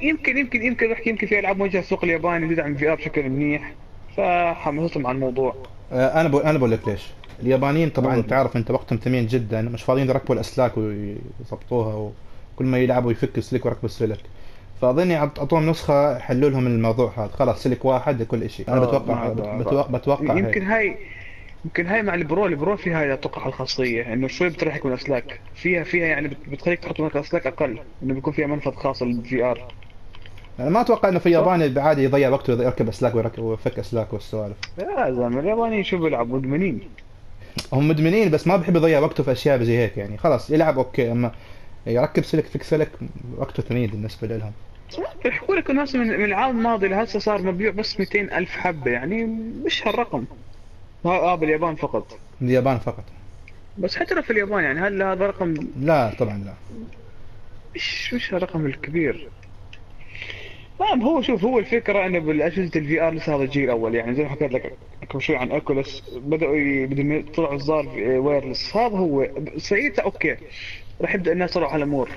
[0.00, 3.74] يمكن يمكن يمكن بحكي يمكن في ألعاب موجهة السوق الياباني تدعم ال VR بشكل منيح
[4.16, 5.50] فحمستهم على الموضوع.
[5.50, 7.02] آه، أنا بقول أنا بقول لك ليش.
[7.42, 8.26] اليابانيين طبعا قول.
[8.26, 11.94] تعرف أنت وقتهم ثمين جدا مش فاضيين يركبوا الأسلاك ويظبطوها
[12.54, 14.18] وكل ما يلعبوا يفكوا السلك ويركبوا السلك.
[14.80, 17.26] فأظني عط- أعطوهم نسخة حلوا لهم الموضوع هذا.
[17.26, 20.62] خلاص سلك واحد لكل شيء أنا آه، بتوقع بتوقع, بتوقع يمكن.
[20.62, 20.96] هاي
[21.64, 24.92] يمكن هاي مع ال Pro ال Pro فيها هاي أتوقع الخاصية إنه شوي بتريحك من
[24.92, 25.40] الأسلاك.
[25.54, 29.44] فيها فيها يعني بت- بتخليك تحط هناك أسلاك أقل إنه بيكون فيها منفذ خاص لل
[29.44, 29.72] VR.
[30.60, 34.56] أنا ما أتوقع إنه في اليابان عادي يضيع وقته يركب أسلاك ويركب ويفك أسلاك والسوالف.
[34.78, 36.80] يا زلمة اليابانيين شو بيلعبوا؟ مدمنين.
[37.72, 40.18] هم مدمنين بس ما بحب يضيع وقته في أشياء زي هيك يعني.
[40.18, 41.32] خلاص يلعب أوكي أما
[41.86, 42.90] يركب سلك فك سلك
[43.36, 44.52] وقته ثمين بالنسبة لهم.
[45.24, 49.24] بيحكوا لك الناس من من العام الماضي لهسه صار مبيوع بس 200 ألف حبة يعني
[49.64, 50.24] مش هالرقم.
[51.04, 52.18] ها آه باليابان فقط.
[52.42, 53.04] اليابان فقط.
[53.78, 56.52] بس حتى لو في اليابان يعني هل هذا رقم؟ لا طبعا لا.
[57.74, 59.28] مش مش الرقم الكبير.
[60.80, 63.94] نعم هو شوف هو الفكرة إنه بالأجهزة ال VR لسه هذا الجيل الأول.
[63.94, 64.78] يعني زي ما حكيت لك
[65.10, 70.36] قبل شوي عن Oculus بدأوا بدهم يطلعوا اصدار wireless هذا هو ساعتها okay.
[71.00, 72.10] راح يبدأ الناس يروحوا على الأمور.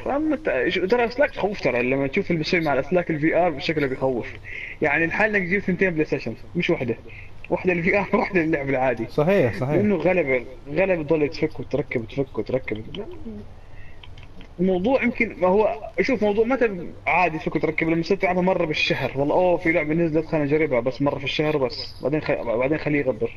[0.67, 4.27] شو- ترى اسلاك تخوف ترى لما تشوف اللي بيصير مع الأسلاك ال VR شكله بيخوف.
[4.81, 6.97] يعني الحال إنك تجيب ثنتين بلاي ستيشن مش واحدة
[7.49, 9.07] واحدة لل VR واحدة للعب العادي.
[9.07, 9.75] صحيح صحيح.
[9.75, 13.05] لأنه غلبه غلبه تضل تفك وتركب وتفك وتركب.
[14.59, 19.11] الموضوع يمكن ما هو شوف موضوع متى عادي تفك وتركب لما تصير تلعبها مرة بالشهر.
[19.15, 22.31] والله أوه في لعبة نزلت خلينا نجربها بس مرة في الشهر بس بعدين خ...
[22.31, 23.31] بعدين خليه يغبر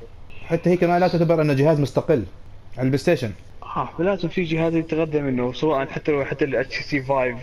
[0.47, 2.25] حتى هي كمان لا تعتبر أنه جهاز مستقل
[2.77, 3.31] على البلاي ستيشن.
[3.63, 7.35] آه لازم في جهاز يتغذى منه سواء حتى لو حتى ال HTC 5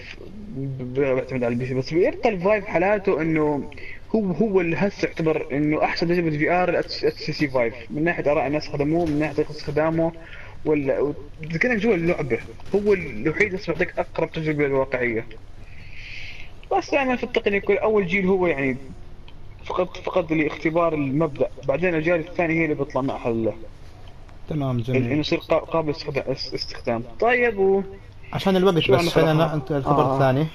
[0.80, 1.74] بيعتمد على ال PC.
[1.74, 3.70] بس بيبقى ال Vive حالاته إنه
[4.16, 8.48] هو هو اللي هسه يعتبر إنه أحسن تجربه VR ال HTC Vive من ناحية آراء
[8.48, 10.12] الناس خدموه من ناحية استخدامه.
[10.66, 11.14] ولا
[11.62, 12.40] كانك جوا اللعبة
[12.76, 15.26] هو الوحيد اللي يعطيك أقرب تجربة للواقعية.
[16.78, 18.78] بس دائما في التقنيه يكون أول جيل هو يعني
[19.66, 21.48] فقط فقط لاختبار المبدأ.
[21.68, 23.54] بعدين الاجيال الثانية هي اللي بيطلع معها ال-
[24.50, 25.94] تمام إنه جميل يصير قا- قابل
[26.54, 27.82] استخدام طيب و
[28.34, 30.14] عشان الوقت بس خلينا؟ انت الخبر آه.
[30.16, 30.48] الثاني.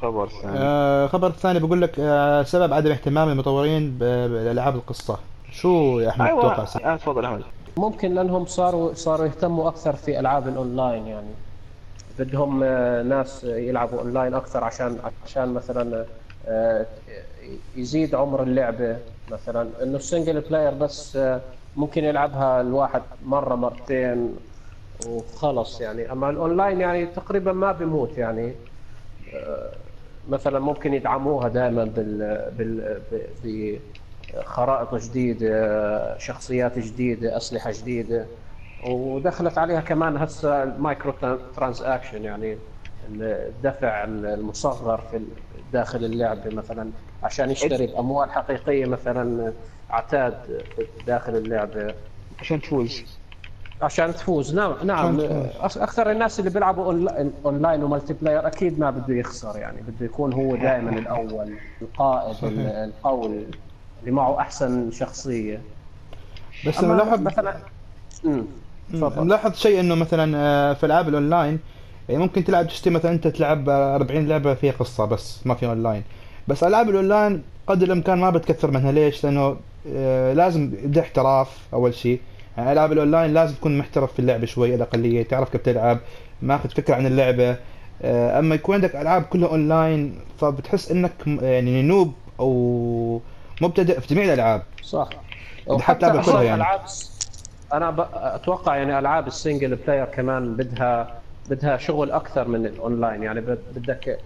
[0.00, 0.58] خبر ثاني.
[0.58, 5.18] آه، الخبر الثاني بقول لك آه، سبب عدم اهتمام المطورين بالألعاب القصة.
[5.52, 7.42] شو يا أحمد أيوه تتوقع؟ آه، تفضل أحمد.
[7.78, 11.34] ممكن لأنهم صاروا صاروا يهتموا أكثر في ألعاب الأونلاين يعني.
[12.18, 16.06] بدهم آه، ناس يلعبوا أونلاين أكثر عشان عشان مثلا
[16.46, 16.86] آه،
[17.76, 18.96] يزيد عمر اللعبة.
[19.30, 21.40] مثلا إنه ال single player بس آه،
[21.76, 24.36] ممكن يلعبها الواحد مرة مرتين
[25.06, 26.12] وخلص يعني.
[26.12, 28.54] أما الأونلاين يعني تقريبا ما بيموت يعني.
[30.28, 33.78] مثلا ممكن يدعموها دائما بال بال
[34.34, 38.26] بخرائط جديدة شخصيات جديدة أسلحة جديدة.
[38.80, 41.12] ودخلت عليها كمان هسه ال micro
[41.56, 42.58] transaction يعني
[43.08, 45.20] الدفع المصغر في
[45.72, 46.90] داخل اللعبة مثلا
[47.22, 49.52] عشان يشتري بأموال حقيقية مثلا
[49.90, 50.62] عتاد
[51.06, 51.94] داخل اللعبة.
[52.40, 53.18] عشان تفوز.
[53.82, 54.54] عشان تفوز.
[54.54, 55.20] نعم نعم.
[55.60, 56.92] أكثر الناس اللي بيلعبوا
[57.44, 63.46] online و multiplayer أكيد ما بده يخسر يعني بده يكون هو دائما الأول القائد القوي.
[64.00, 65.60] اللي معه أحسن شخصية.
[66.66, 67.60] بس ملاحظ مثلا
[68.94, 71.58] ملاحظ شيء إنه مثلا آه، في العاب الأونلاين
[72.08, 76.02] يعني ممكن تلعب تشتري مثلا أنت تلعب 40 لعبة فيها قصة بس ما في أونلاين.
[76.48, 78.92] بس ألعاب الأونلاين قدر الإمكان ما بتكثر منها.
[78.92, 79.56] ليش؟ لأنه
[79.88, 82.20] آه، لازم يبدا احتراف أول شيء.
[82.56, 85.98] يعني ألعاب الأونلاين لازم تكون محترف في اللعبه شوي الاقليه تعرف كيف تلعب
[86.42, 87.56] ماخذ فكرة عن اللعبة.
[88.02, 93.20] آه، أما يكون عندك ألعاب كلها أونلاين فبتحس إنك يعني noob أو
[93.60, 94.62] مبتدئ في جميع الألعاب.
[94.82, 95.08] صح.
[95.80, 96.62] حتى كلها يعني.
[96.62, 96.80] ألعاب
[97.72, 103.22] أنا أتوقع يعني ألعاب ال single player كمان بدها بدها شغل أكثر من الأونلاين.
[103.22, 104.18] يعني بدك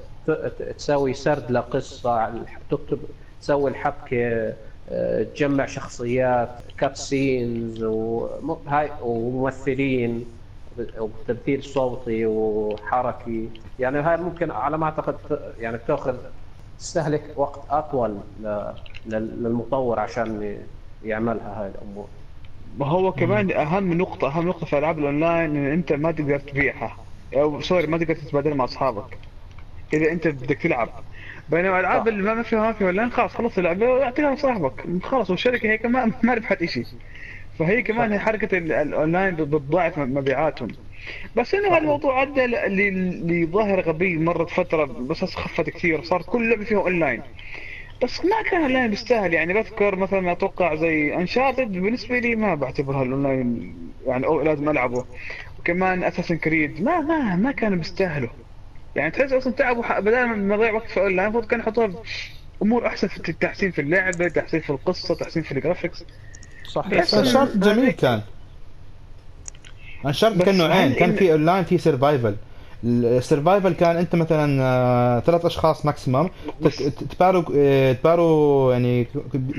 [0.77, 2.99] تسوي سرد لقصة تكتب
[3.41, 4.55] تسوي الحبكة
[4.89, 10.27] آه، تجمع شخصيات cut scenes وهاي وممثلين
[10.99, 13.51] وتمثيل صوتي وحركي.
[13.79, 15.17] يعني هاي ممكن على ما أعتقد
[15.59, 16.17] يعني بتاخذ
[16.79, 18.21] تستهلك وقت أطول
[19.07, 20.59] للمطور عشان
[21.05, 22.09] يعملها هاي الأمور.
[22.79, 26.97] ما هو كمان أهم نقطة أهم نقطة في ألعاب الأونلاين إن أنت ما تقدر تبيعها.
[27.35, 29.19] أو sorry ما تقدر تتبادلها مع أصحابك.
[29.93, 30.89] إذا أنت بدك تلعب.
[31.49, 35.05] بينما الألعاب اللي ما فيها ما فيها أونلاين خلاص خلص اللعبة أعطيها لصاحبك.
[35.05, 36.85] خلاص والشركة هي كمان ما ربحت شيء
[37.59, 40.69] فهي كمان هي حركة الأونلاين بتضاعف مبيعاتهم.
[41.37, 46.03] بس إنه الموضوع ادى لظاهرة غبية مرت فترة بس خفت كثير.
[46.03, 47.23] صارت كل لعبة فيها أونلاين.
[48.03, 53.03] بس ما كان الاونلاين بيستاهل يعني بذكر مثلا أتوقع زي Uncharted بالنسبة لي ما بعتبرها
[53.03, 53.77] الاونلاين
[54.07, 55.05] يعني أو لازم ألعبه.
[55.61, 58.29] وكمان Assassin's Creed ما ما ما كانوا بيستاهلوا
[58.97, 61.89] يعني تحس أصلا تعبوا بدل ما يضيع وقت في اونلاين المفروض كانوا يحطوا
[62.63, 66.05] أمور أحسن في التحسين في اللعبة تحسين في القصة تحسين في ال graphics
[66.65, 67.15] صحيح.
[67.15, 68.21] Uncharted جميل كان.
[70.07, 72.37] Uncharted كان نوعين كان في اونلاين في survival
[72.85, 76.29] ال survival كان انت مثلا آه، ثلاث أشخاص maximum
[77.19, 79.07] تباروا آه، تباروا يعني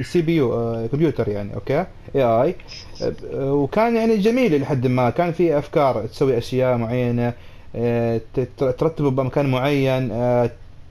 [0.01, 2.55] CPU كمبيوتر يعني okay؟ AI
[3.33, 5.09] وكان يعني جميل لحد ما.
[5.09, 7.33] كان في أفكار تسوي أشياء معينة
[7.75, 8.21] آه،
[8.57, 10.09] ترتبه بمكان معين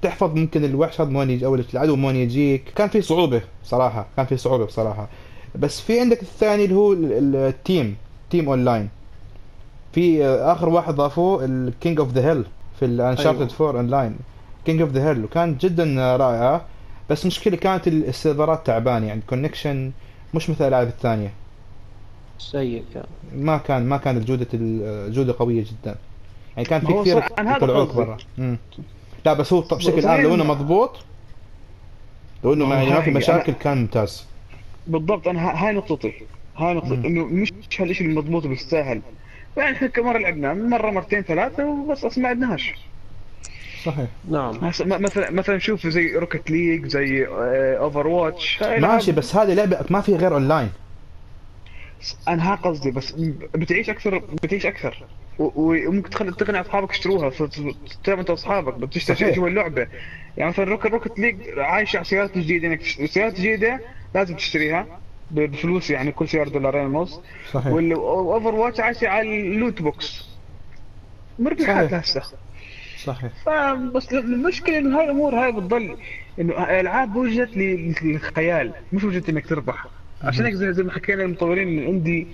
[0.03, 2.63] تحفظ ممكن الوحش هذا يجي أو العدو وين يجيك.
[2.77, 5.09] كان في صعوبة صراحة كان في صعوبة بصراحة.
[5.55, 7.97] بس في عندك الثاني اللي هو ال team
[8.31, 8.89] team online
[9.93, 12.45] في آخر واحد ضافوه ال King of the Hill
[12.79, 14.17] في ال Uncharted 4 online
[14.65, 16.65] King of the Hill وكانت جدا رائعه
[17.11, 19.93] بس مشكله كانت السيرفرات تعبانة يعني ال connection
[20.35, 21.33] مش مثل الالعاب الثانية.
[22.39, 23.05] سيء كان.
[23.35, 25.97] ما كان ما كانت جودة الجوده قوية جدا.
[26.57, 28.17] يعني كان في كثير يطلعوك برا.
[29.25, 30.97] لا بس هو بشكل عام لو إنه مضبوط
[32.45, 34.27] لو إنه ما في مشاكل كان ممتاز.
[34.87, 36.13] بالضبط أنا هاي نقطتي.
[36.57, 36.95] هاي نقطتي.
[36.95, 39.01] إنه مش هالشيء المضبوط بالساهل
[39.57, 42.75] يعني إحنا كم مره لعبنا مرة مرتين ثلاثة وبس ما عدناش
[43.85, 44.07] صحيح.
[44.31, 44.59] نعم.
[44.63, 50.01] مثلا مثلا شوف زي Rocket League زي Over آه، watch ماشي بس هذه لعبة ما
[50.01, 50.71] في غير اونلاين
[52.29, 53.13] أنا ها قصدي بس
[53.55, 55.05] بتعيش أكثر بتعيش أكثر.
[55.39, 57.31] وممكن تخلي تقنع أصحابك يشتروها
[58.05, 59.87] تلعب انت واصحابك بتشتري شيء جوا اللعبه
[60.37, 63.81] يعني مثلا Rocket Rocket League عايشة على سيارات جديدة إنك سيارات جديدة
[64.15, 64.87] لازم تشتريها.
[65.31, 67.21] بفلوس يعني كل سيارة دولارين ونص
[67.53, 67.73] صحيح.
[67.73, 70.29] و Overwatch عايشه على ال loot box
[71.39, 72.23] مربحات هسه
[73.05, 73.33] صحيح.
[73.95, 75.97] بس المشكلة إنه هاي الأمور هاي بتضل.
[76.41, 77.57] إنه الالعاب وجدت
[78.03, 78.73] للخيال.
[78.93, 79.87] مش وجدت إنك تربح.
[80.23, 82.27] عشان هيك زي ما حكينا المطورين عندي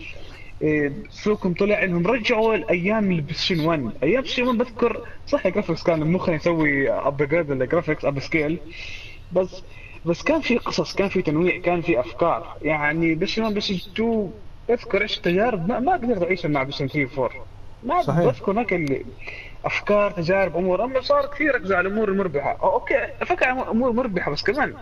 [0.63, 5.51] إيه، شوقهم طلع إنهم رجعوا الأيام ال PlayStation 1 أيام PlayStation 1 بذكر صح ال
[5.51, 8.59] graphics كان مخنا يسوي upgrade ال graphics upscale
[9.33, 9.63] بس
[10.09, 12.59] بس كان في قصص كان في تنويع كان في أفكار.
[12.63, 14.33] يعني بس PS 2
[14.71, 17.31] أذكر إيش تجارب ما, ما قدرت اعيشها مع PS 3 4
[17.83, 18.25] ما صحيح.
[18.25, 19.07] بذكر هناك اللي
[19.65, 20.85] أفكار تجارب أمور.
[20.85, 22.59] أما صار كثير ركزوا على الأمور المربحة.
[22.63, 24.75] أوكي أفكر أمور مربحة بس كمان.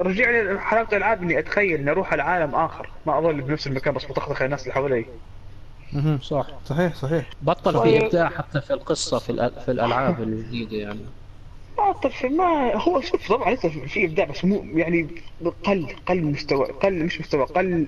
[0.00, 2.90] رجع لي حلاوة الألعاب إني أتخيل إني أروح على عالم آخر.
[3.06, 5.06] ما أظل بنفس المكان بس بطخطخ الناس اللي حوالي.
[6.22, 6.46] صح.
[6.64, 7.30] صحيح صحيح.
[7.40, 11.06] بطل في ابداع حتى في القصة في, في الألعاب الجديدة يعني.
[11.78, 15.08] عاطف ما هو شوف طبعا لسه في إبداع بس مو يعني
[15.64, 17.86] قل قل مستوى قل مش مستوى قل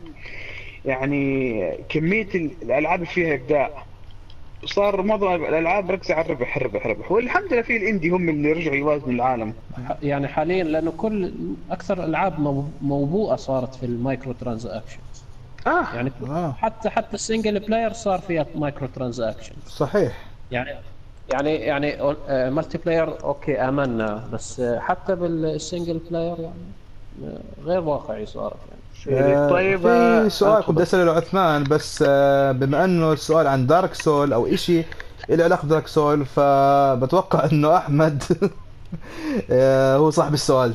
[0.84, 3.70] يعني كمية الألعاب اللي فيها إبداع.
[4.64, 7.12] صار معظم الألعاب ركزة على الربح الربح الربح.
[7.12, 9.54] والحمد لله في ال indie هم اللي رجعوا يوازنوا العالم.
[10.02, 11.32] يعني حاليا لأنه كل
[11.70, 12.40] أكثر الالعاب
[12.82, 14.98] موبوءة صارت في ال micro transaction
[15.66, 15.94] آه.
[15.94, 16.52] يعني آه.
[16.52, 20.12] حتى حتى ال single player صار فيها micro transaction صحيح.
[20.50, 20.70] يعني
[21.32, 26.54] يعني يعني آه، multiplayer okay آمنا بس آه، حتى بال single player يعني
[27.24, 28.56] آه، غير واقعي صارت
[29.06, 30.64] يعني آه، طيب في آه، سؤال.
[30.64, 34.82] كنت أسأله عثمان بس آه، بما إنه السؤال عن Dark Soul أو إشي
[35.28, 38.22] له علاقة ب Dark Soul فبتوقع إنه أحمد
[39.50, 40.74] آه، هو صاحب السؤال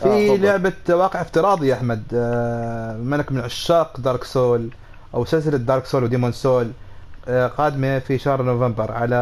[0.00, 0.42] آه، في تفضل.
[0.42, 4.68] لعبة واقع افتراضي يا أحمد آه، انك من عشاق Dark Soul
[5.14, 6.70] أو سلسلة Dark Soul و Demon Soul
[7.28, 9.16] آه، قادمة في شهر نوفمبر على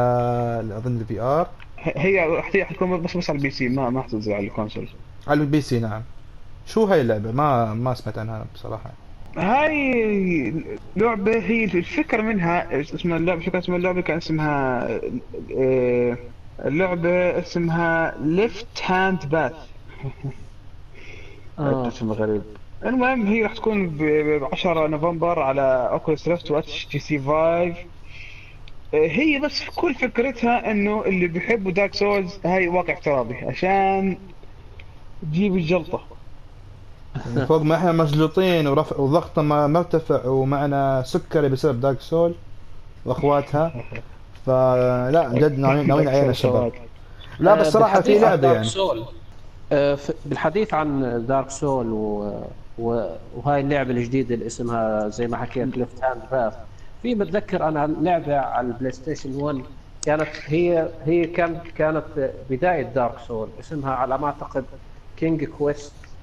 [0.76, 1.48] أظن ال VR
[1.78, 4.88] هي هي حتكون بس بس على ال PC ما ما حتنزل على ال console.
[5.28, 6.02] على ال PC نعم.
[6.66, 8.90] شو هاي اللعبة؟ ما ما سمعت عنها بصراحة.
[9.36, 10.54] هاي
[10.96, 14.88] لعبة هي الفكرة منها اسمها اللعبة فكرة اسمها اللعبة كان اسمها
[15.58, 16.16] آه،
[16.64, 19.52] اللعبة اسمها Left Hand Path.
[21.58, 22.42] اسم غريب.
[22.84, 24.02] المهم هي راح تكون ب
[24.52, 27.76] 10 نوفمبر على Oculus Rift و HTC Vive
[28.94, 34.18] هي بس كل فكرتها إنه اللي بيحبوا Dark Souls هاي واقع افتراضي عشان
[35.22, 36.00] تجيب الجلطة.
[37.26, 42.34] من فوق ما إحنا مجلوطين ورفع وضغطنا ما مرتفع ومعنا سكري بسبب Dark Soul
[43.04, 43.72] وأخواتها.
[44.46, 46.72] فلا جد ناويين ناويين علينا الشباب
[47.38, 48.64] لا بس آه، صراحة في Dark يعني.
[48.64, 49.04] Soul
[49.72, 52.32] آه، بالحديث عن Dark Soul و...
[52.80, 56.54] وهاي اللعبة الجديدة اللي اسمها زي ما حكيت Left Hand Path
[57.02, 59.64] في بتذكر أنا لعبة على ال PlayStation 1
[60.04, 62.06] كانت هي هي كانت كانت
[62.50, 64.66] بداية Dark Soul اسمها على ما أعتقد
[65.16, 66.20] King Quest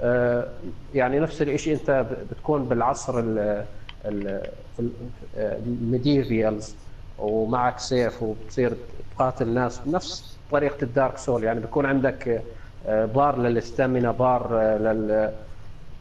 [0.00, 0.60] آه،
[0.92, 1.90] يعني نفس الشيء أنت
[2.30, 3.68] بتكون بالعصر ال
[4.06, 4.42] ال
[5.34, 6.78] ال medievals
[7.16, 8.74] ومعك سيف وبتصير
[9.10, 12.48] تقاتل ناس بنفس طريقة ال Dark Soul يعني بيكون عندك
[12.82, 15.43] آه، bar لل stamina bar آه، لل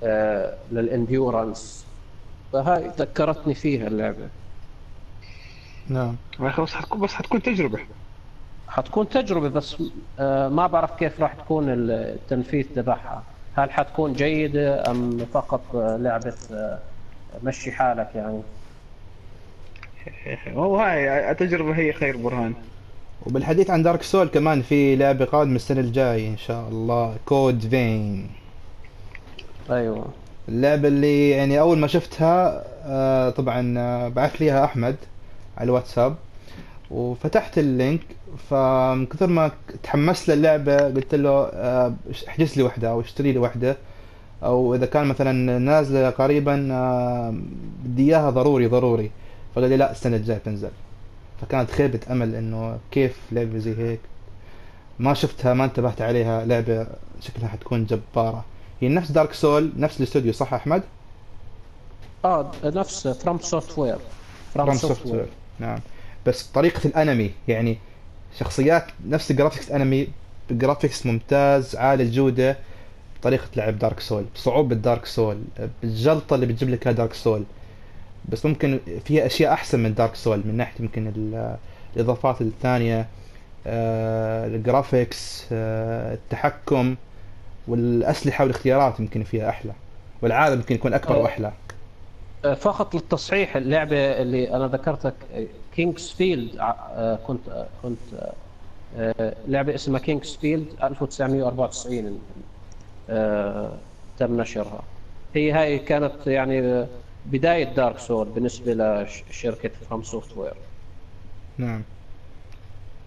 [0.04, 1.86] آه، لل endurance
[2.54, 4.28] فهاي ذكرتني فيها اللعبة.
[5.90, 6.16] نعم.
[6.50, 7.80] خلاص حتكون بس حتكون تجربة.
[8.68, 9.84] حتكون تجربة بس
[10.20, 13.24] آه، ما بعرف كيف راح تكون التنفيذ تبعها.
[13.56, 16.36] هل حتكون جيدة أم فقط آه، لعبة
[17.44, 18.42] مشي حالك يعني؟
[20.58, 22.54] هو هاي التجربة هي خير برهان.
[23.26, 28.30] وبالحديث عن Dark Soul كمان في لعبة قادمة السنة الجاية إن شاء الله Code Vein
[29.72, 30.06] أيوه.
[30.50, 34.96] اللعبة اللي يعني أول ما شفتها آه، طبعا آه، بعث لي إياها أحمد
[35.58, 36.16] على الواتساب
[36.92, 38.02] وفتحت اللينك
[38.50, 39.52] فمن كثر ما
[39.84, 41.94] تحمست للعبة قلت له آه،
[42.28, 43.78] احجز لي واحدة أو اشتري لي واحدة
[44.44, 47.34] أو إذا كان مثلا نازلة قريبا آه،
[47.84, 49.12] بدي إياها ضروري ضروري.
[49.56, 50.70] فقال لي لا السنة الجاية تنزل.
[51.42, 54.00] فكانت خيبة أمل إنه كيف لعبة زي هيك؟
[55.00, 56.88] ما شفتها ما انتبهت عليها لعبة
[57.22, 58.46] شكلها حتكون جبارة.
[58.82, 60.84] هي نفس دارك سول نفس الاستوديو صح أحمد؟
[62.26, 63.98] آه نفس فروم سوفت وير
[64.54, 65.26] فروم سوفت وير
[65.60, 65.80] نعم.
[66.26, 67.78] بس طريقة الأنمي يعني
[68.40, 70.08] شخصيات نفس ال graphics أنمي
[70.52, 72.58] graphics ممتاز عالي الجودة.
[73.24, 75.38] طريقة لعب Dark Soul بصعوبة Dark Soul
[75.82, 77.44] بالجلطة اللي بتجيب لك Dark Soul
[78.30, 81.58] بس ممكن فيها أشياء أحسن من Dark Soul من ناحية يمكن ال-
[81.96, 83.08] الإضافات الثانية
[83.68, 86.96] آه، ال graphics آه، التحكم.
[87.68, 89.74] والأسلحة والاختيارات يمكن فيها أحلى
[90.22, 91.18] والعالم يمكن يكون أكبر.
[91.18, 91.52] وأحلى.
[92.46, 95.14] آه، فقط للتصحيح اللعبة اللي أنا ذكرتك
[95.76, 96.50] King's Field
[97.28, 97.98] كنت آه، كنت
[98.98, 102.20] آه، لعبة اسمها King's Field 1994
[103.10, 103.72] آه،
[104.20, 104.84] تم نشرها.
[105.36, 106.86] هي هاي كانت يعني
[107.26, 110.54] بداية Dark Souls بالنسبة لشركة FromSoftware
[111.58, 111.82] نعم.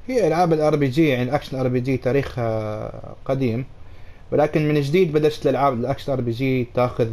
[0.09, 2.91] هي ألعاب ال RPG يعني ال action RPG تاريخها
[3.25, 3.65] قديم.
[4.33, 7.09] ولكن من جديد بدأت الألعاب ال action RPG تاخذ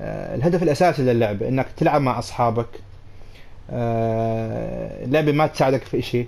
[0.00, 2.68] آه، الهدف الأساسي للعبه إنك تلعب مع أصحابك.
[3.70, 6.26] آه، اللعبة ما تساعدك في شيء.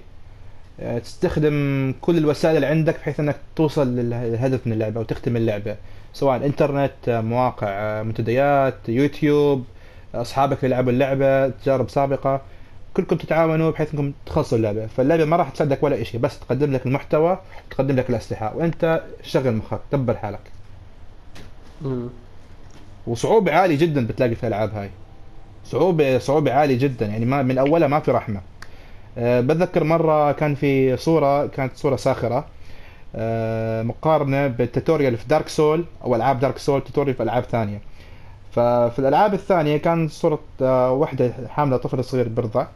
[1.04, 5.76] تستخدم كل الوسائل اللي عندك بحيث إنك توصل للهدف من اللعبة وتختم اللعبة.
[6.12, 9.64] سواء الإنترنت آه، مواقع آه، منتديات يوتيوب
[10.14, 12.40] أصحابك اللي لعبوا اللعبة تجارب سابقة.
[12.94, 14.86] كلكم تتعاونوا بحيث انكم تخلصوا اللعبة.
[14.86, 19.52] فاللعبة ما راح تساعدك ولا شيء بس تقدم لك المحتوى وتقدم لك الأسلحة وأنت شغل
[19.52, 20.40] مخك دبر حالك.
[21.82, 22.08] مم.
[23.06, 24.90] وصعوبة عالي جدا بتلاقي في الالعاب هاي.
[25.64, 27.06] صعوبة صعوبة عالية جدا.
[27.06, 28.40] يعني ما من أولها ما في رحمة.
[29.18, 32.46] أه بتذكر مرة كان في صورة كانت صورة ساخرة.
[33.16, 37.80] أه مقارنة بال tutorial في Dark Souls أو ألعاب Dark Souls tutorial في ألعاب ثانية.
[38.52, 42.66] ففي الألعاب الثانية كان صورة أه واحدة حاملة طفل صغير برضع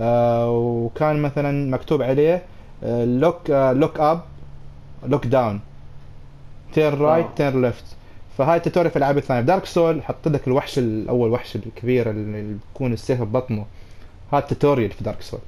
[0.00, 2.42] وكان مثلا مكتوب عليه
[3.04, 4.20] look look up
[5.06, 5.60] look down
[6.72, 7.34] tear right آه.
[7.36, 7.84] tear left
[8.38, 9.40] فهاي ال tutorial في الألعاب الثانية.
[9.40, 12.42] ب Dark Souls حط لك الوحش الأول وحش الكبير اللي
[12.72, 13.66] بيكون السيف ببطنه.
[14.32, 15.40] هذا ال tutorial في Dark Souls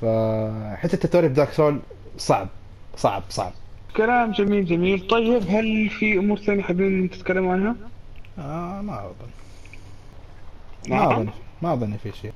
[0.00, 1.80] فحتى التوتوريال في دارك سول
[2.18, 2.48] صعب
[2.96, 3.52] صعب صعب.
[3.96, 5.06] كلام جميل جميل.
[5.08, 7.76] طيب هل في أمور ثانية حابين تتكلموا عنها؟
[8.38, 9.30] آه ما أظن.
[10.88, 11.12] ما نعم.
[11.12, 11.28] أظن
[11.62, 12.32] ما أظن في شيء.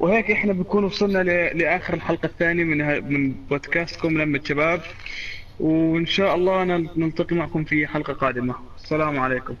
[0.00, 1.18] وهيك إحنا بنكون وصلنا.
[1.52, 2.78] لآخر الحلقة الثانية من.
[3.12, 4.80] من بودكاستكم لمة شباب
[5.60, 9.54] وإن شاء الله نل- نلتقي معكم في حلقة قادمة السلام عليكم